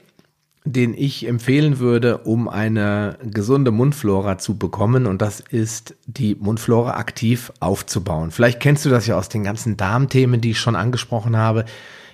den 0.65 0.95
ich 0.95 1.27
empfehlen 1.27 1.81
würde, 1.81 2.19
um 2.19 2.49
eine 2.49 3.19
gesunde 3.23 3.73
Mundflora 3.73 4.39
zu 4.39 4.59
bekommen. 4.59 5.07
Und 5.07 5.23
das 5.23 5.41
ist 5.41 5.97
die 6.07 6.37
Mundflora 6.37 6.99
aktiv 6.99 7.53
aufzubauen. 7.59 8.31
Vielleicht 8.31 8.61
kennst 8.61 8.85
du 8.85 8.91
das 8.91 9.09
ja 9.09 9.17
aus 9.17 9.29
den 9.29 9.43
ganzen 9.43 9.77
Darmthemen, 9.77 10.41
die 10.41 10.53
ich 10.53 10.61
schon 10.61 10.77
angesprochen 10.77 11.37
habe. 11.37 11.65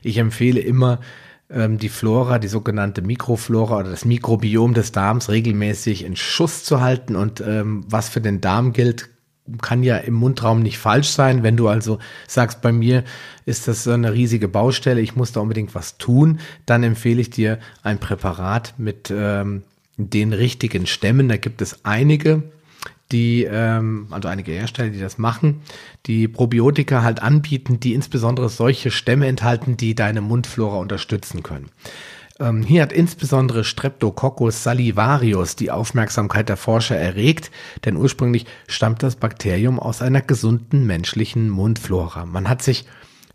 Ich 0.03 0.17
empfehle 0.17 0.61
immer, 0.61 1.01
ähm, 1.55 1.79
die 1.79 1.89
Flora, 1.89 2.39
die 2.39 2.49
sogenannte 2.49 3.03
Mikroflora 3.03 3.79
oder 3.79 3.91
das 3.91 4.05
Mikrobiom 4.05 4.75
des 4.75 4.93
Darms 4.93 5.31
regelmäßig 5.31 6.05
in 6.05 6.17
Schuss 6.17 6.65
zu 6.65 6.81
halten. 6.81 7.17
Und 7.17 7.41
ähm, 7.41 7.85
was 7.89 8.09
für 8.09 8.21
den 8.21 8.41
Darm 8.41 8.73
gilt, 8.73 9.09
kann 9.61 9.83
ja 9.83 9.99
im 9.99 10.15
Mundraum 10.15 10.63
nicht 10.63 10.79
falsch 10.79 11.09
sein. 11.09 11.43
Wenn 11.43 11.57
du 11.57 11.69
also 11.69 11.99
sagst, 12.27 12.63
bei 12.63 12.73
mir 12.73 13.05
ist 13.45 13.69
das 13.69 13.85
so 13.85 13.93
eine 13.93 14.13
riesige 14.13 14.49
Baustelle, 14.49 15.01
ich 15.01 15.17
muss 15.17 15.33
da 15.33 15.41
unbedingt 15.41 15.75
was 15.75 15.99
tun, 15.99 16.41
dann 16.67 16.83
empfehle 16.83 17.21
ich 17.21 17.31
dir 17.31 17.59
ein 17.83 17.99
Präparat 17.99 18.75
mit 18.79 19.13
ähm, 19.15 19.63
den 19.97 20.33
richtigen 20.33 20.87
Stämmen. 20.87 21.29
Da 21.29 21.37
gibt 21.37 21.63
es 21.63 21.85
einige, 21.85 22.43
die, 23.15 23.45
ähm, 23.45 24.09
also 24.11 24.29
einige 24.29 24.51
Hersteller, 24.51 24.91
die 24.91 25.01
das 25.01 25.19
machen, 25.19 25.63
die 26.07 26.27
Probiotika 26.27 27.03
halt 27.03 27.23
anbieten, 27.23 27.79
die 27.79 27.95
insbesondere 27.95 28.49
solche 28.49 28.91
Stämme 28.91 29.29
enthalten, 29.29 29.77
die 29.77 29.95
deine 29.95 30.21
Mundflora 30.21 30.79
unterstützen 30.79 31.45
können. 31.45 31.71
Ähm, 32.41 32.65
hier 32.65 32.83
hat 32.83 32.93
insbesondere 32.93 33.63
Streptococcus 33.63 34.65
salivarius 34.65 35.55
die 35.55 35.71
Aufmerksamkeit 35.71 36.49
der 36.49 36.57
Forscher 36.57 36.97
erregt, 36.97 37.53
denn 37.85 37.97
ursprünglich 37.97 38.47
stammt 38.67 39.05
das 39.05 39.15
Bakterium 39.15 39.79
aus 39.79 40.03
einer 40.03 40.21
gesunden 40.21 40.85
menschlichen 40.85 41.49
Mundflora. 41.51 42.27
Man 42.27 42.49
hat 42.49 42.63
sich 42.63 42.85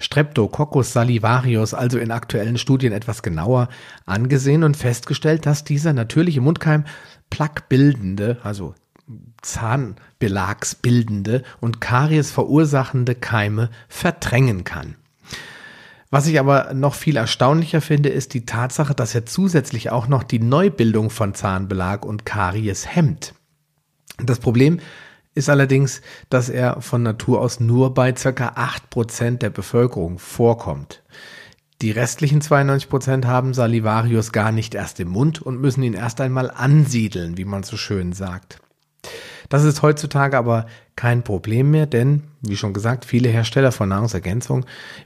Streptococcus 0.02 0.92
salivarius 0.92 1.74
also 1.74 1.98
in 2.00 2.12
aktuellen 2.12 2.58
Studien 2.58 2.92
etwas 2.92 3.24
genauer 3.24 3.70
angesehen 4.06 4.66
und 4.66 4.76
festgestellt, 4.76 5.46
dass 5.46 5.64
dieser 5.64 5.94
natürliche 5.94 6.42
Mundkeim 6.42 6.84
plaquebildende, 7.30 8.40
also 8.44 8.76
Zahnbelagsbildende 9.42 11.44
und 11.60 11.82
Karies 11.82 12.32
verursachende 12.32 13.16
Keime 13.16 13.70
verdrängen 13.88 14.64
kann. 14.64 14.96
Was 16.12 16.28
ich 16.28 16.40
aber 16.40 16.74
noch 16.74 16.96
viel 16.96 17.18
erstaunlicher 17.18 17.82
finde, 17.82 18.10
ist 18.10 18.34
die 18.34 18.46
Tatsache, 18.46 18.96
dass 18.96 19.14
er 19.14 19.28
zusätzlich 19.28 19.92
auch 19.92 20.08
noch 20.08 20.24
die 20.24 20.40
Neubildung 20.40 21.12
von 21.12 21.36
Zahnbelag 21.36 22.04
und 22.04 22.26
Karies 22.26 22.88
hemmt. 22.88 23.36
Das 24.18 24.40
Problem 24.40 24.80
ist 25.36 25.50
allerdings, 25.50 26.02
dass 26.30 26.50
er 26.50 26.82
von 26.82 27.04
Natur 27.04 27.42
aus 27.42 27.60
nur 27.60 27.94
bei 27.94 28.12
ca. 28.12 28.32
8% 28.32 29.38
der 29.38 29.52
Bevölkerung 29.52 30.18
vorkommt. 30.18 31.04
Die 31.82 31.92
restlichen 31.92 32.42
92% 32.42 33.26
haben 33.26 33.54
Salivarius 33.54 34.32
gar 34.32 34.52
nicht 34.52 34.76
erst 34.76 35.00
im 35.00 35.10
Mund 35.10 35.42
und 35.42 35.62
müssen 35.62 35.84
ihn 35.84 35.94
erst 35.94 36.20
einmal 36.20 36.52
ansiedeln, 36.52 37.38
wie 37.38 37.46
man 37.46 37.64
so 37.64 37.78
schön 37.78 38.12
sagt. 38.12 38.60
Das 39.50 39.64
ist 39.64 39.82
heutzutage 39.82 40.38
aber 40.38 40.68
kein 40.96 41.24
Problem 41.24 41.72
mehr, 41.72 41.86
denn, 41.86 42.24
wie 42.42 42.58
schon 42.58 42.74
gesagt, 42.74 43.06
viele 43.06 43.30
Hersteller 43.30 43.72
von 43.72 43.90
Nahrungsergänzung 43.90 44.66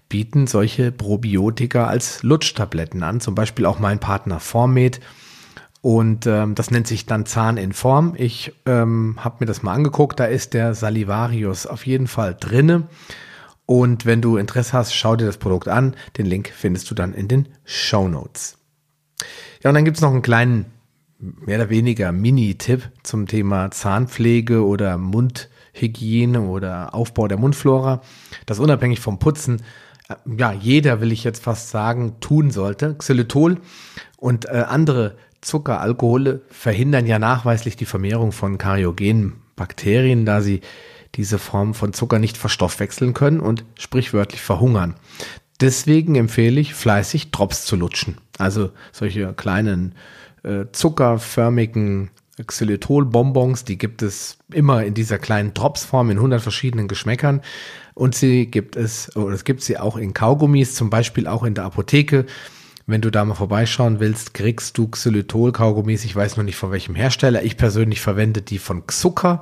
bieten 0.09 0.47
solche 0.47 0.91
Probiotika 0.91 1.87
als 1.87 2.23
Lutschtabletten 2.23 3.03
an, 3.03 3.21
zum 3.21 3.35
Beispiel 3.35 3.65
auch 3.65 3.79
mein 3.79 3.99
Partner 3.99 4.39
Formed. 4.39 4.99
Und 5.81 6.27
ähm, 6.27 6.55
das 6.55 6.71
nennt 6.71 6.87
sich 6.87 7.05
dann 7.05 7.25
Zahn 7.25 7.57
in 7.57 7.73
Form. 7.73 8.13
Ich 8.17 8.53
ähm, 8.65 9.17
habe 9.19 9.37
mir 9.41 9.45
das 9.45 9.63
mal 9.63 9.73
angeguckt, 9.73 10.19
da 10.19 10.25
ist 10.25 10.53
der 10.53 10.73
Salivarius 10.73 11.67
auf 11.67 11.85
jeden 11.85 12.07
Fall 12.07 12.35
drinne. 12.39 12.87
Und 13.65 14.05
wenn 14.05 14.21
du 14.21 14.37
Interesse 14.37 14.73
hast, 14.73 14.93
schau 14.93 15.15
dir 15.15 15.25
das 15.25 15.37
Produkt 15.37 15.67
an. 15.67 15.95
Den 16.17 16.25
Link 16.25 16.51
findest 16.55 16.89
du 16.89 16.95
dann 16.95 17.13
in 17.13 17.27
den 17.27 17.49
Show 17.65 18.07
Notes. 18.07 18.57
Ja, 19.61 19.69
und 19.69 19.75
dann 19.75 19.85
gibt's 19.85 20.01
noch 20.01 20.11
einen 20.11 20.21
kleinen 20.21 20.65
mehr 21.45 21.57
oder 21.59 21.69
weniger 21.69 22.11
Mini-Tipp 22.11 22.89
zum 23.03 23.27
Thema 23.27 23.71
Zahnpflege 23.71 24.65
oder 24.65 24.97
Mundhygiene 24.97 26.41
oder 26.41 26.93
Aufbau 26.93 27.27
der 27.27 27.37
Mundflora, 27.37 28.01
das 28.45 28.59
unabhängig 28.59 28.99
vom 28.99 29.19
Putzen, 29.19 29.61
äh, 30.09 30.15
ja, 30.37 30.51
jeder 30.51 31.01
will 31.01 31.11
ich 31.11 31.23
jetzt 31.23 31.43
fast 31.43 31.69
sagen, 31.69 32.19
tun 32.19 32.51
sollte. 32.51 32.95
Xylitol 32.95 33.59
und 34.17 34.45
äh, 34.45 34.65
andere 34.67 35.17
Zuckeralkohole 35.41 36.41
verhindern 36.49 37.05
ja 37.05 37.19
nachweislich 37.19 37.75
die 37.75 37.85
Vermehrung 37.85 38.31
von 38.31 38.57
karyogenen 38.57 39.33
Bakterien, 39.55 40.25
da 40.25 40.41
sie 40.41 40.61
diese 41.15 41.37
Form 41.37 41.73
von 41.73 41.93
Zucker 41.93 42.19
nicht 42.19 42.37
verstoffwechseln 42.37 43.13
können 43.13 43.39
und 43.39 43.65
sprichwörtlich 43.77 44.41
verhungern. 44.41 44.95
Deswegen 45.61 46.15
empfehle 46.15 46.59
ich 46.59 46.73
fleißig 46.73 47.31
Drops 47.31 47.65
zu 47.65 47.75
lutschen. 47.75 48.17
Also 48.37 48.71
solche 48.91 49.33
kleinen 49.33 49.93
äh, 50.43 50.65
zuckerförmigen 50.71 52.09
Xylitol-Bonbons, 52.45 53.63
die 53.63 53.77
gibt 53.77 54.01
es 54.01 54.37
immer 54.51 54.83
in 54.83 54.93
dieser 54.93 55.19
kleinen 55.19 55.53
Dropsform 55.53 56.09
in 56.09 56.17
100 56.17 56.41
verschiedenen 56.41 56.87
Geschmäckern. 56.87 57.41
Und 57.93 58.15
sie 58.15 58.47
gibt 58.47 58.75
es, 58.75 59.15
oder 59.15 59.35
es 59.35 59.43
gibt 59.43 59.61
sie 59.61 59.77
auch 59.77 59.97
in 59.97 60.13
Kaugummis, 60.13 60.73
zum 60.73 60.89
Beispiel 60.89 61.27
auch 61.27 61.43
in 61.43 61.53
der 61.53 61.65
Apotheke. 61.65 62.25
Wenn 62.85 62.99
du 62.99 63.11
da 63.11 63.23
mal 63.23 63.33
vorbeischauen 63.33 64.01
willst, 64.01 64.33
kriegst 64.33 64.77
du 64.77 64.89
Xylitol-Kaugummis. 64.89 66.03
Ich 66.03 66.13
weiß 66.13 66.35
noch 66.35 66.43
nicht 66.43 66.57
von 66.57 66.71
welchem 66.71 66.95
Hersteller. 66.95 67.41
Ich 67.43 67.55
persönlich 67.55 68.01
verwende 68.01 68.41
die 68.41 68.57
von 68.57 68.83
Zucker. 68.89 69.39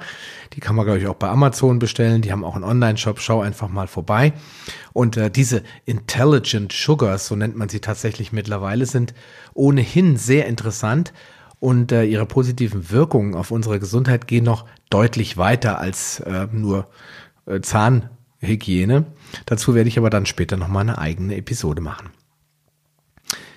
Die 0.53 0.59
kann 0.59 0.75
man, 0.75 0.85
glaube 0.85 0.99
ich, 0.99 1.07
auch 1.07 1.15
bei 1.15 1.27
Amazon 1.27 1.79
bestellen. 1.79 2.21
Die 2.21 2.31
haben 2.31 2.43
auch 2.43 2.53
einen 2.53 2.63
Online-Shop. 2.63 3.19
Schau 3.19 3.41
einfach 3.41 3.67
mal 3.67 3.87
vorbei. 3.87 4.33
Und 4.93 5.17
äh, 5.17 5.31
diese 5.31 5.63
Intelligent 5.85 6.71
Sugars, 6.71 7.25
so 7.25 7.35
nennt 7.35 7.55
man 7.55 7.67
sie 7.67 7.79
tatsächlich 7.79 8.31
mittlerweile, 8.31 8.85
sind 8.85 9.15
ohnehin 9.55 10.17
sehr 10.17 10.45
interessant. 10.45 11.11
Und 11.59 11.91
äh, 11.91 12.03
ihre 12.03 12.27
positiven 12.27 12.91
Wirkungen 12.91 13.33
auf 13.33 13.49
unsere 13.49 13.79
Gesundheit 13.79 14.27
gehen 14.27 14.43
noch 14.43 14.65
deutlich 14.91 15.37
weiter 15.37 15.79
als 15.79 16.19
äh, 16.19 16.47
nur 16.51 16.89
äh, 17.47 17.59
Zahnhygiene. 17.59 19.05
Dazu 19.47 19.73
werde 19.73 19.87
ich 19.87 19.97
aber 19.97 20.11
dann 20.11 20.27
später 20.27 20.57
nochmal 20.57 20.81
eine 20.81 20.99
eigene 20.99 21.35
Episode 21.37 21.81
machen. 21.81 22.11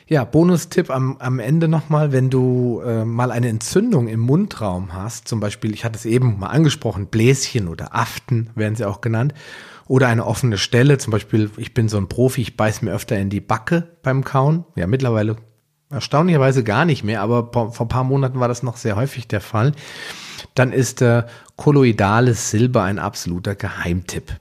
Ja, 0.07 0.25
Bonustipp 0.25 0.91
am, 0.91 1.17
am 1.19 1.39
Ende 1.39 1.67
nochmal, 1.67 2.13
wenn 2.13 2.29
du 2.29 2.83
äh, 2.85 3.07
mal 3.07 3.31
eine 3.31 3.49
Entzündung 3.49 4.07
im 4.07 4.21
Mundraum 4.21 4.93
hast, 4.93 5.29
zum 5.29 5.41
Beispiel, 5.41 5.73
ich 5.73 5.85
hatte 5.85 5.97
es 5.97 6.05
eben 6.05 6.39
mal 6.39 6.49
angesprochen, 6.49 7.07
Bläschen 7.07 7.69
oder 7.69 7.95
Aften 7.95 8.51
werden 8.55 8.77
sie 8.77 8.85
auch 8.85 9.01
genannt, 9.01 9.33
oder 9.87 10.09
eine 10.09 10.27
offene 10.27 10.59
Stelle, 10.59 10.99
zum 10.99 11.11
Beispiel, 11.11 11.51
ich 11.57 11.73
bin 11.73 11.89
so 11.89 11.97
ein 11.97 12.09
Profi, 12.09 12.43
ich 12.43 12.57
beiß 12.57 12.83
mir 12.83 12.93
öfter 12.93 13.19
in 13.19 13.31
die 13.31 13.41
Backe 13.41 13.97
beim 14.03 14.25
Kauen, 14.25 14.65
ja, 14.77 14.87
mittlerweile 14.87 15.37
erstaunlicherweise 15.89 16.65
gar 16.65 16.85
nicht 16.85 17.03
mehr, 17.03 17.23
aber 17.23 17.51
vor 17.53 17.81
ein 17.81 17.89
paar 17.89 18.05
Monaten 18.05 18.41
war 18.41 18.49
das 18.49 18.63
noch 18.63 18.77
sehr 18.77 18.97
häufig 18.97 19.27
der 19.27 19.41
Fall, 19.41 19.73
dann 20.55 20.73
ist 20.73 21.01
äh, 21.01 21.23
kolloidales 21.57 22.51
Silber 22.51 22.83
ein 22.83 22.99
absoluter 22.99 23.55
Geheimtipp. 23.55 24.39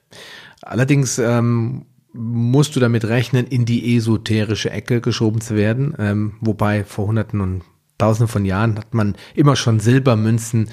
Allerdings 0.62 1.19
ähm, 1.19 1.86
musst 2.13 2.76
du 2.76 2.80
damit 2.80 3.06
rechnen, 3.06 3.47
in 3.47 3.65
die 3.65 3.95
esoterische 3.97 4.69
Ecke 4.69 5.02
geschoben 5.02 5.41
zu 5.41 5.56
werden. 5.56 5.95
Ähm, 5.97 6.34
wobei 6.41 6.84
vor 6.84 7.08
Hunderten 7.08 7.41
und 7.41 7.62
Tausenden 7.99 8.28
von 8.28 8.43
Jahren 8.43 8.78
hat 8.78 8.93
man 8.93 9.15
immer 9.36 9.56
schon 9.56 9.80
Silbermünzen 9.80 10.69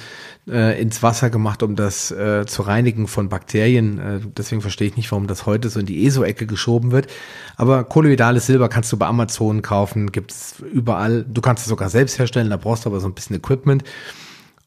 äh, 0.48 0.80
ins 0.80 1.02
Wasser 1.02 1.28
gemacht, 1.28 1.62
um 1.62 1.76
das 1.76 2.10
äh, 2.10 2.46
zu 2.46 2.62
reinigen 2.62 3.06
von 3.06 3.28
Bakterien. 3.28 3.98
Äh, 3.98 4.20
deswegen 4.36 4.62
verstehe 4.62 4.88
ich 4.88 4.96
nicht, 4.96 5.12
warum 5.12 5.26
das 5.26 5.44
heute 5.44 5.68
so 5.68 5.80
in 5.80 5.86
die 5.86 6.06
ESO-Ecke 6.06 6.46
geschoben 6.46 6.92
wird. 6.92 7.08
Aber 7.56 7.84
kolloidales 7.84 8.46
Silber 8.46 8.68
kannst 8.68 8.90
du 8.90 8.96
bei 8.96 9.06
Amazon 9.06 9.60
kaufen, 9.62 10.12
gibt 10.12 10.32
es 10.32 10.60
überall. 10.72 11.24
Du 11.28 11.40
kannst 11.40 11.62
es 11.62 11.68
sogar 11.68 11.90
selbst 11.90 12.18
herstellen, 12.18 12.50
da 12.50 12.56
brauchst 12.56 12.84
du 12.84 12.88
aber 12.88 13.00
so 13.00 13.06
ein 13.06 13.14
bisschen 13.14 13.36
Equipment. 13.36 13.84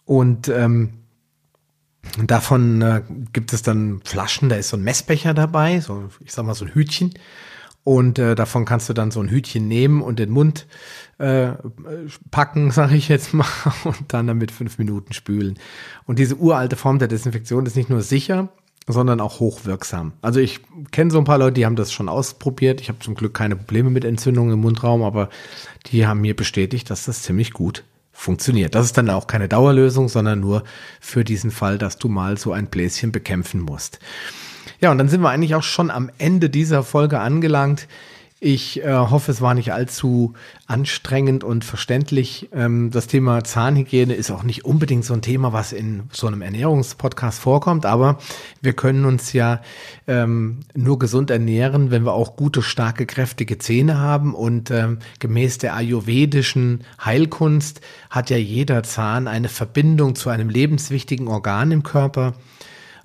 Und 0.05 0.47
ähm, 0.47 1.02
Davon 2.25 2.81
äh, 2.81 3.01
gibt 3.31 3.53
es 3.53 3.61
dann 3.61 4.01
Flaschen, 4.03 4.49
da 4.49 4.55
ist 4.55 4.69
so 4.69 4.77
ein 4.77 4.83
Messbecher 4.83 5.33
dabei, 5.33 5.79
so 5.79 6.09
ich 6.23 6.31
sag 6.31 6.45
mal 6.45 6.53
so 6.53 6.65
ein 6.65 6.73
Hütchen. 6.73 7.13
Und 7.83 8.17
äh, 8.17 8.35
davon 8.35 8.63
kannst 8.63 8.87
du 8.87 8.93
dann 8.93 9.11
so 9.11 9.19
ein 9.19 9.29
Hütchen 9.29 9.67
nehmen 9.67 10.01
und 10.01 10.17
den 10.19 10.29
Mund 10.29 10.67
äh, 11.17 11.51
packen, 12.31 12.71
sage 12.71 12.95
ich 12.95 13.09
jetzt 13.09 13.33
mal, 13.33 13.47
und 13.83 14.13
dann 14.13 14.27
damit 14.27 14.51
fünf 14.51 14.77
Minuten 14.77 15.13
spülen. 15.13 15.59
Und 16.05 16.19
diese 16.19 16.37
uralte 16.37 16.75
Form 16.75 16.99
der 16.99 17.09
Desinfektion 17.09 17.65
ist 17.65 17.75
nicht 17.75 17.89
nur 17.89 18.01
sicher, 18.01 18.49
sondern 18.87 19.19
auch 19.19 19.39
hochwirksam. 19.39 20.13
Also 20.21 20.39
ich 20.39 20.61
kenne 20.91 21.11
so 21.11 21.17
ein 21.17 21.25
paar 21.25 21.37
Leute, 21.37 21.53
die 21.53 21.65
haben 21.65 21.75
das 21.75 21.91
schon 21.91 22.09
ausprobiert. 22.09 22.79
Ich 22.79 22.89
habe 22.89 22.99
zum 22.99 23.15
Glück 23.15 23.33
keine 23.33 23.55
Probleme 23.55 23.89
mit 23.89 24.05
Entzündungen 24.05 24.53
im 24.53 24.59
Mundraum, 24.61 25.03
aber 25.03 25.29
die 25.87 26.05
haben 26.05 26.21
mir 26.21 26.35
bestätigt, 26.35 26.89
dass 26.89 27.05
das 27.05 27.23
ziemlich 27.23 27.51
gut 27.51 27.83
funktioniert. 28.13 28.75
Das 28.75 28.85
ist 28.85 28.97
dann 28.97 29.09
auch 29.09 29.27
keine 29.27 29.49
Dauerlösung, 29.49 30.07
sondern 30.07 30.39
nur 30.39 30.63
für 31.01 31.23
diesen 31.23 31.51
Fall, 31.51 31.77
dass 31.77 31.97
du 31.97 32.07
mal 32.07 32.37
so 32.37 32.53
ein 32.53 32.67
Bläschen 32.67 33.11
bekämpfen 33.11 33.59
musst. 33.59 33.99
Ja, 34.79 34.91
und 34.91 34.97
dann 34.99 35.09
sind 35.09 35.21
wir 35.21 35.29
eigentlich 35.29 35.55
auch 35.55 35.63
schon 35.63 35.91
am 35.91 36.09
Ende 36.19 36.49
dieser 36.49 36.83
Folge 36.83 37.19
angelangt. 37.19 37.87
Ich 38.45 38.83
äh, 38.83 38.91
hoffe, 38.91 39.31
es 39.31 39.39
war 39.39 39.53
nicht 39.53 39.71
allzu 39.71 40.33
anstrengend 40.67 41.45
und 41.45 41.63
verständlich. 41.63 42.49
Ähm, 42.51 42.91
das 42.91 43.07
Thema 43.07 43.45
Zahnhygiene 43.45 44.13
ist 44.13 44.31
auch 44.31 44.43
nicht 44.43 44.65
unbedingt 44.65 45.05
so 45.05 45.13
ein 45.13 45.21
Thema, 45.21 45.53
was 45.53 45.71
in 45.71 46.03
so 46.11 46.27
einem 46.27 46.41
Ernährungspodcast 46.41 47.39
vorkommt, 47.39 47.85
aber 47.85 48.17
wir 48.61 48.73
können 48.73 49.05
uns 49.05 49.31
ja 49.31 49.61
ähm, 50.07 50.59
nur 50.75 50.99
gesund 50.99 51.31
ernähren, 51.31 51.89
wenn 51.89 52.03
wir 52.03 52.11
auch 52.11 52.35
gute, 52.35 52.61
starke, 52.61 53.05
kräftige 53.05 53.59
Zähne 53.59 53.97
haben. 53.97 54.35
Und 54.35 54.71
ähm, 54.71 54.99
gemäß 55.19 55.59
der 55.59 55.73
ayurvedischen 55.77 56.83
Heilkunst 57.01 57.79
hat 58.09 58.29
ja 58.29 58.35
jeder 58.35 58.83
Zahn 58.83 59.29
eine 59.29 59.47
Verbindung 59.47 60.15
zu 60.15 60.29
einem 60.29 60.49
lebenswichtigen 60.49 61.29
Organ 61.29 61.71
im 61.71 61.83
Körper. 61.83 62.33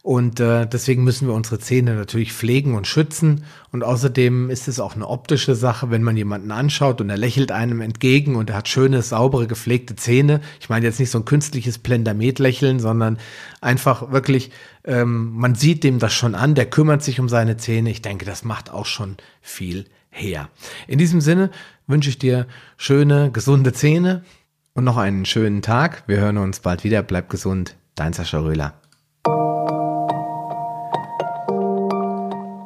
Und 0.09 0.41
äh, 0.41 0.67
deswegen 0.67 1.05
müssen 1.05 1.29
wir 1.29 1.35
unsere 1.35 1.59
Zähne 1.59 1.95
natürlich 1.95 2.33
pflegen 2.33 2.75
und 2.77 2.87
schützen. 2.87 3.45
Und 3.73 3.85
außerdem 3.85 4.49
ist 4.49 4.67
es 4.67 4.81
auch 4.81 4.95
eine 4.95 5.07
optische 5.07 5.55
Sache, 5.55 5.91
wenn 5.91 6.03
man 6.03 6.17
jemanden 6.17 6.51
anschaut 6.51 7.03
und 7.03 7.11
er 7.11 7.19
lächelt 7.19 7.53
einem 7.53 7.83
entgegen 7.83 8.35
und 8.35 8.49
er 8.49 8.57
hat 8.57 8.69
schöne, 8.69 9.03
saubere, 9.03 9.47
gepflegte 9.47 9.97
Zähne. 9.97 10.41
Ich 10.61 10.71
meine 10.71 10.87
jetzt 10.87 10.99
nicht 10.99 11.11
so 11.11 11.19
ein 11.19 11.27
künstliches 11.27 11.77
Plendamet-Lächeln, 11.77 12.81
sondern 12.81 13.19
einfach 13.61 14.11
wirklich, 14.11 14.51
ähm, 14.85 15.33
man 15.35 15.55
sieht 15.55 15.85
dem 15.85 15.99
das 15.99 16.15
schon 16.15 16.35
an, 16.35 16.55
der 16.55 16.71
kümmert 16.71 17.03
sich 17.03 17.21
um 17.21 17.29
seine 17.29 17.59
Zähne. 17.59 17.91
Ich 17.91 18.01
denke, 18.01 18.25
das 18.25 18.45
macht 18.45 18.73
auch 18.73 18.87
schon 18.87 19.19
viel 19.43 19.85
her. 20.09 20.49
In 20.87 20.99
diesem 20.99 21.21
Sinne 21.21 21.51
wünsche 21.87 22.09
ich 22.09 22.19
dir 22.19 22.47
schöne, 22.79 23.31
gesunde 23.31 23.75
Zähne 23.75 24.25
und 24.73 24.85
noch 24.85 24.97
einen 24.97 25.27
schönen 25.27 25.61
Tag. 25.61 26.05
Wir 26.07 26.17
hören 26.17 26.39
uns 26.39 26.61
bald 26.61 26.83
wieder. 26.83 27.03
Bleib 27.03 27.29
gesund. 27.29 27.77
Dein 27.95 28.15
Sascha 28.15 28.39
Röhler. 28.39 28.88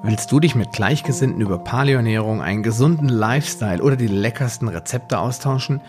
Willst 0.05 0.33
du 0.33 0.41
dich 0.41 0.57
mit 0.57 0.73
Gleichgesinnten 0.73 1.41
über 1.41 1.59
Paleoernährung, 1.59 2.43
einen 2.43 2.65
gesunden 2.65 3.09
Lifestyle 3.09 3.81
oder 3.81 3.95
die 3.95 4.09
leckersten 4.09 4.67
Rezepte 4.67 5.21
austauschen? 5.21 5.81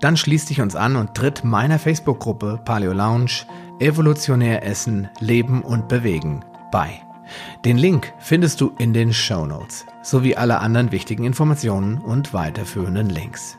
Dann 0.00 0.16
schließ 0.16 0.44
dich 0.44 0.60
uns 0.60 0.76
an 0.76 0.94
und 0.94 1.14
tritt 1.14 1.42
meiner 1.42 1.80
Facebook-Gruppe 1.80 2.60
Paleo 2.64 2.92
Lounge 2.92 3.46
Evolutionär 3.80 4.64
Essen, 4.64 5.08
Leben 5.18 5.62
und 5.62 5.88
Bewegen 5.88 6.44
bei. 6.70 7.00
Den 7.64 7.78
Link 7.78 8.12
findest 8.20 8.60
du 8.60 8.72
in 8.78 8.92
den 8.92 9.12
Show 9.12 9.44
Notes 9.44 9.86
sowie 10.02 10.36
alle 10.36 10.60
anderen 10.60 10.92
wichtigen 10.92 11.24
Informationen 11.24 11.98
und 11.98 12.32
weiterführenden 12.32 13.10
Links. 13.10 13.58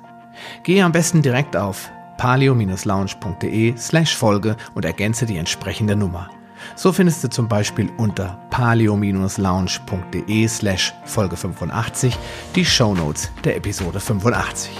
Gehe 0.63 0.85
am 0.85 0.93
besten 0.93 1.21
direkt 1.21 1.57
auf 1.57 1.91
paleo-lounge.de 2.17 3.75
slash 3.77 4.15
Folge 4.15 4.55
und 4.75 4.85
ergänze 4.85 5.25
die 5.25 5.37
entsprechende 5.37 5.97
Nummer. 5.97 6.29
So 6.75 6.91
findest 6.91 7.23
du 7.23 7.29
zum 7.29 7.47
Beispiel 7.47 7.89
unter 7.97 8.39
paleo-lounge.de 8.49 10.47
slash 10.47 10.93
Folge 11.05 11.37
85 11.37 12.17
die 12.55 12.65
Shownotes 12.65 13.31
der 13.43 13.57
Episode 13.57 13.99
85. 13.99 14.71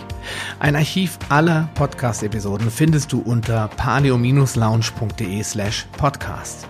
Ein 0.60 0.76
Archiv 0.76 1.18
aller 1.30 1.70
Podcast-Episoden 1.76 2.70
findest 2.72 3.12
du 3.12 3.20
unter 3.20 3.68
paleo-lounge.de 3.70 5.44
slash 5.44 5.88
podcast. 5.98 6.68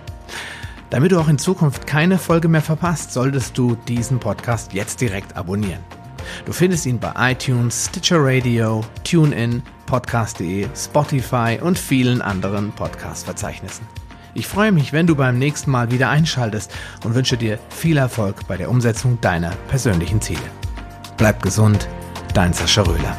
Damit 0.90 1.12
du 1.12 1.20
auch 1.20 1.28
in 1.28 1.38
Zukunft 1.38 1.86
keine 1.86 2.18
Folge 2.18 2.48
mehr 2.48 2.62
verpasst, 2.62 3.12
solltest 3.12 3.56
du 3.56 3.76
diesen 3.86 4.18
Podcast 4.18 4.72
jetzt 4.72 5.00
direkt 5.00 5.36
abonnieren. 5.36 5.84
Du 6.44 6.52
findest 6.52 6.86
ihn 6.86 6.98
bei 6.98 7.12
iTunes, 7.32 7.86
Stitcher 7.86 8.18
Radio, 8.18 8.84
TuneIn, 9.04 9.62
Podcast.de, 9.86 10.68
Spotify 10.74 11.58
und 11.60 11.78
vielen 11.78 12.22
anderen 12.22 12.72
Podcast-Verzeichnissen. 12.72 13.86
Ich 14.34 14.46
freue 14.46 14.72
mich, 14.72 14.92
wenn 14.92 15.06
du 15.06 15.16
beim 15.16 15.38
nächsten 15.38 15.70
Mal 15.70 15.90
wieder 15.90 16.08
einschaltest 16.08 16.72
und 17.04 17.14
wünsche 17.14 17.36
dir 17.36 17.58
viel 17.68 17.96
Erfolg 17.96 18.46
bei 18.46 18.56
der 18.56 18.70
Umsetzung 18.70 19.20
deiner 19.20 19.50
persönlichen 19.68 20.20
Ziele. 20.20 20.40
Bleib 21.16 21.42
gesund, 21.42 21.88
dein 22.32 22.52
Sascha 22.52 22.82
Röhler. 22.82 23.16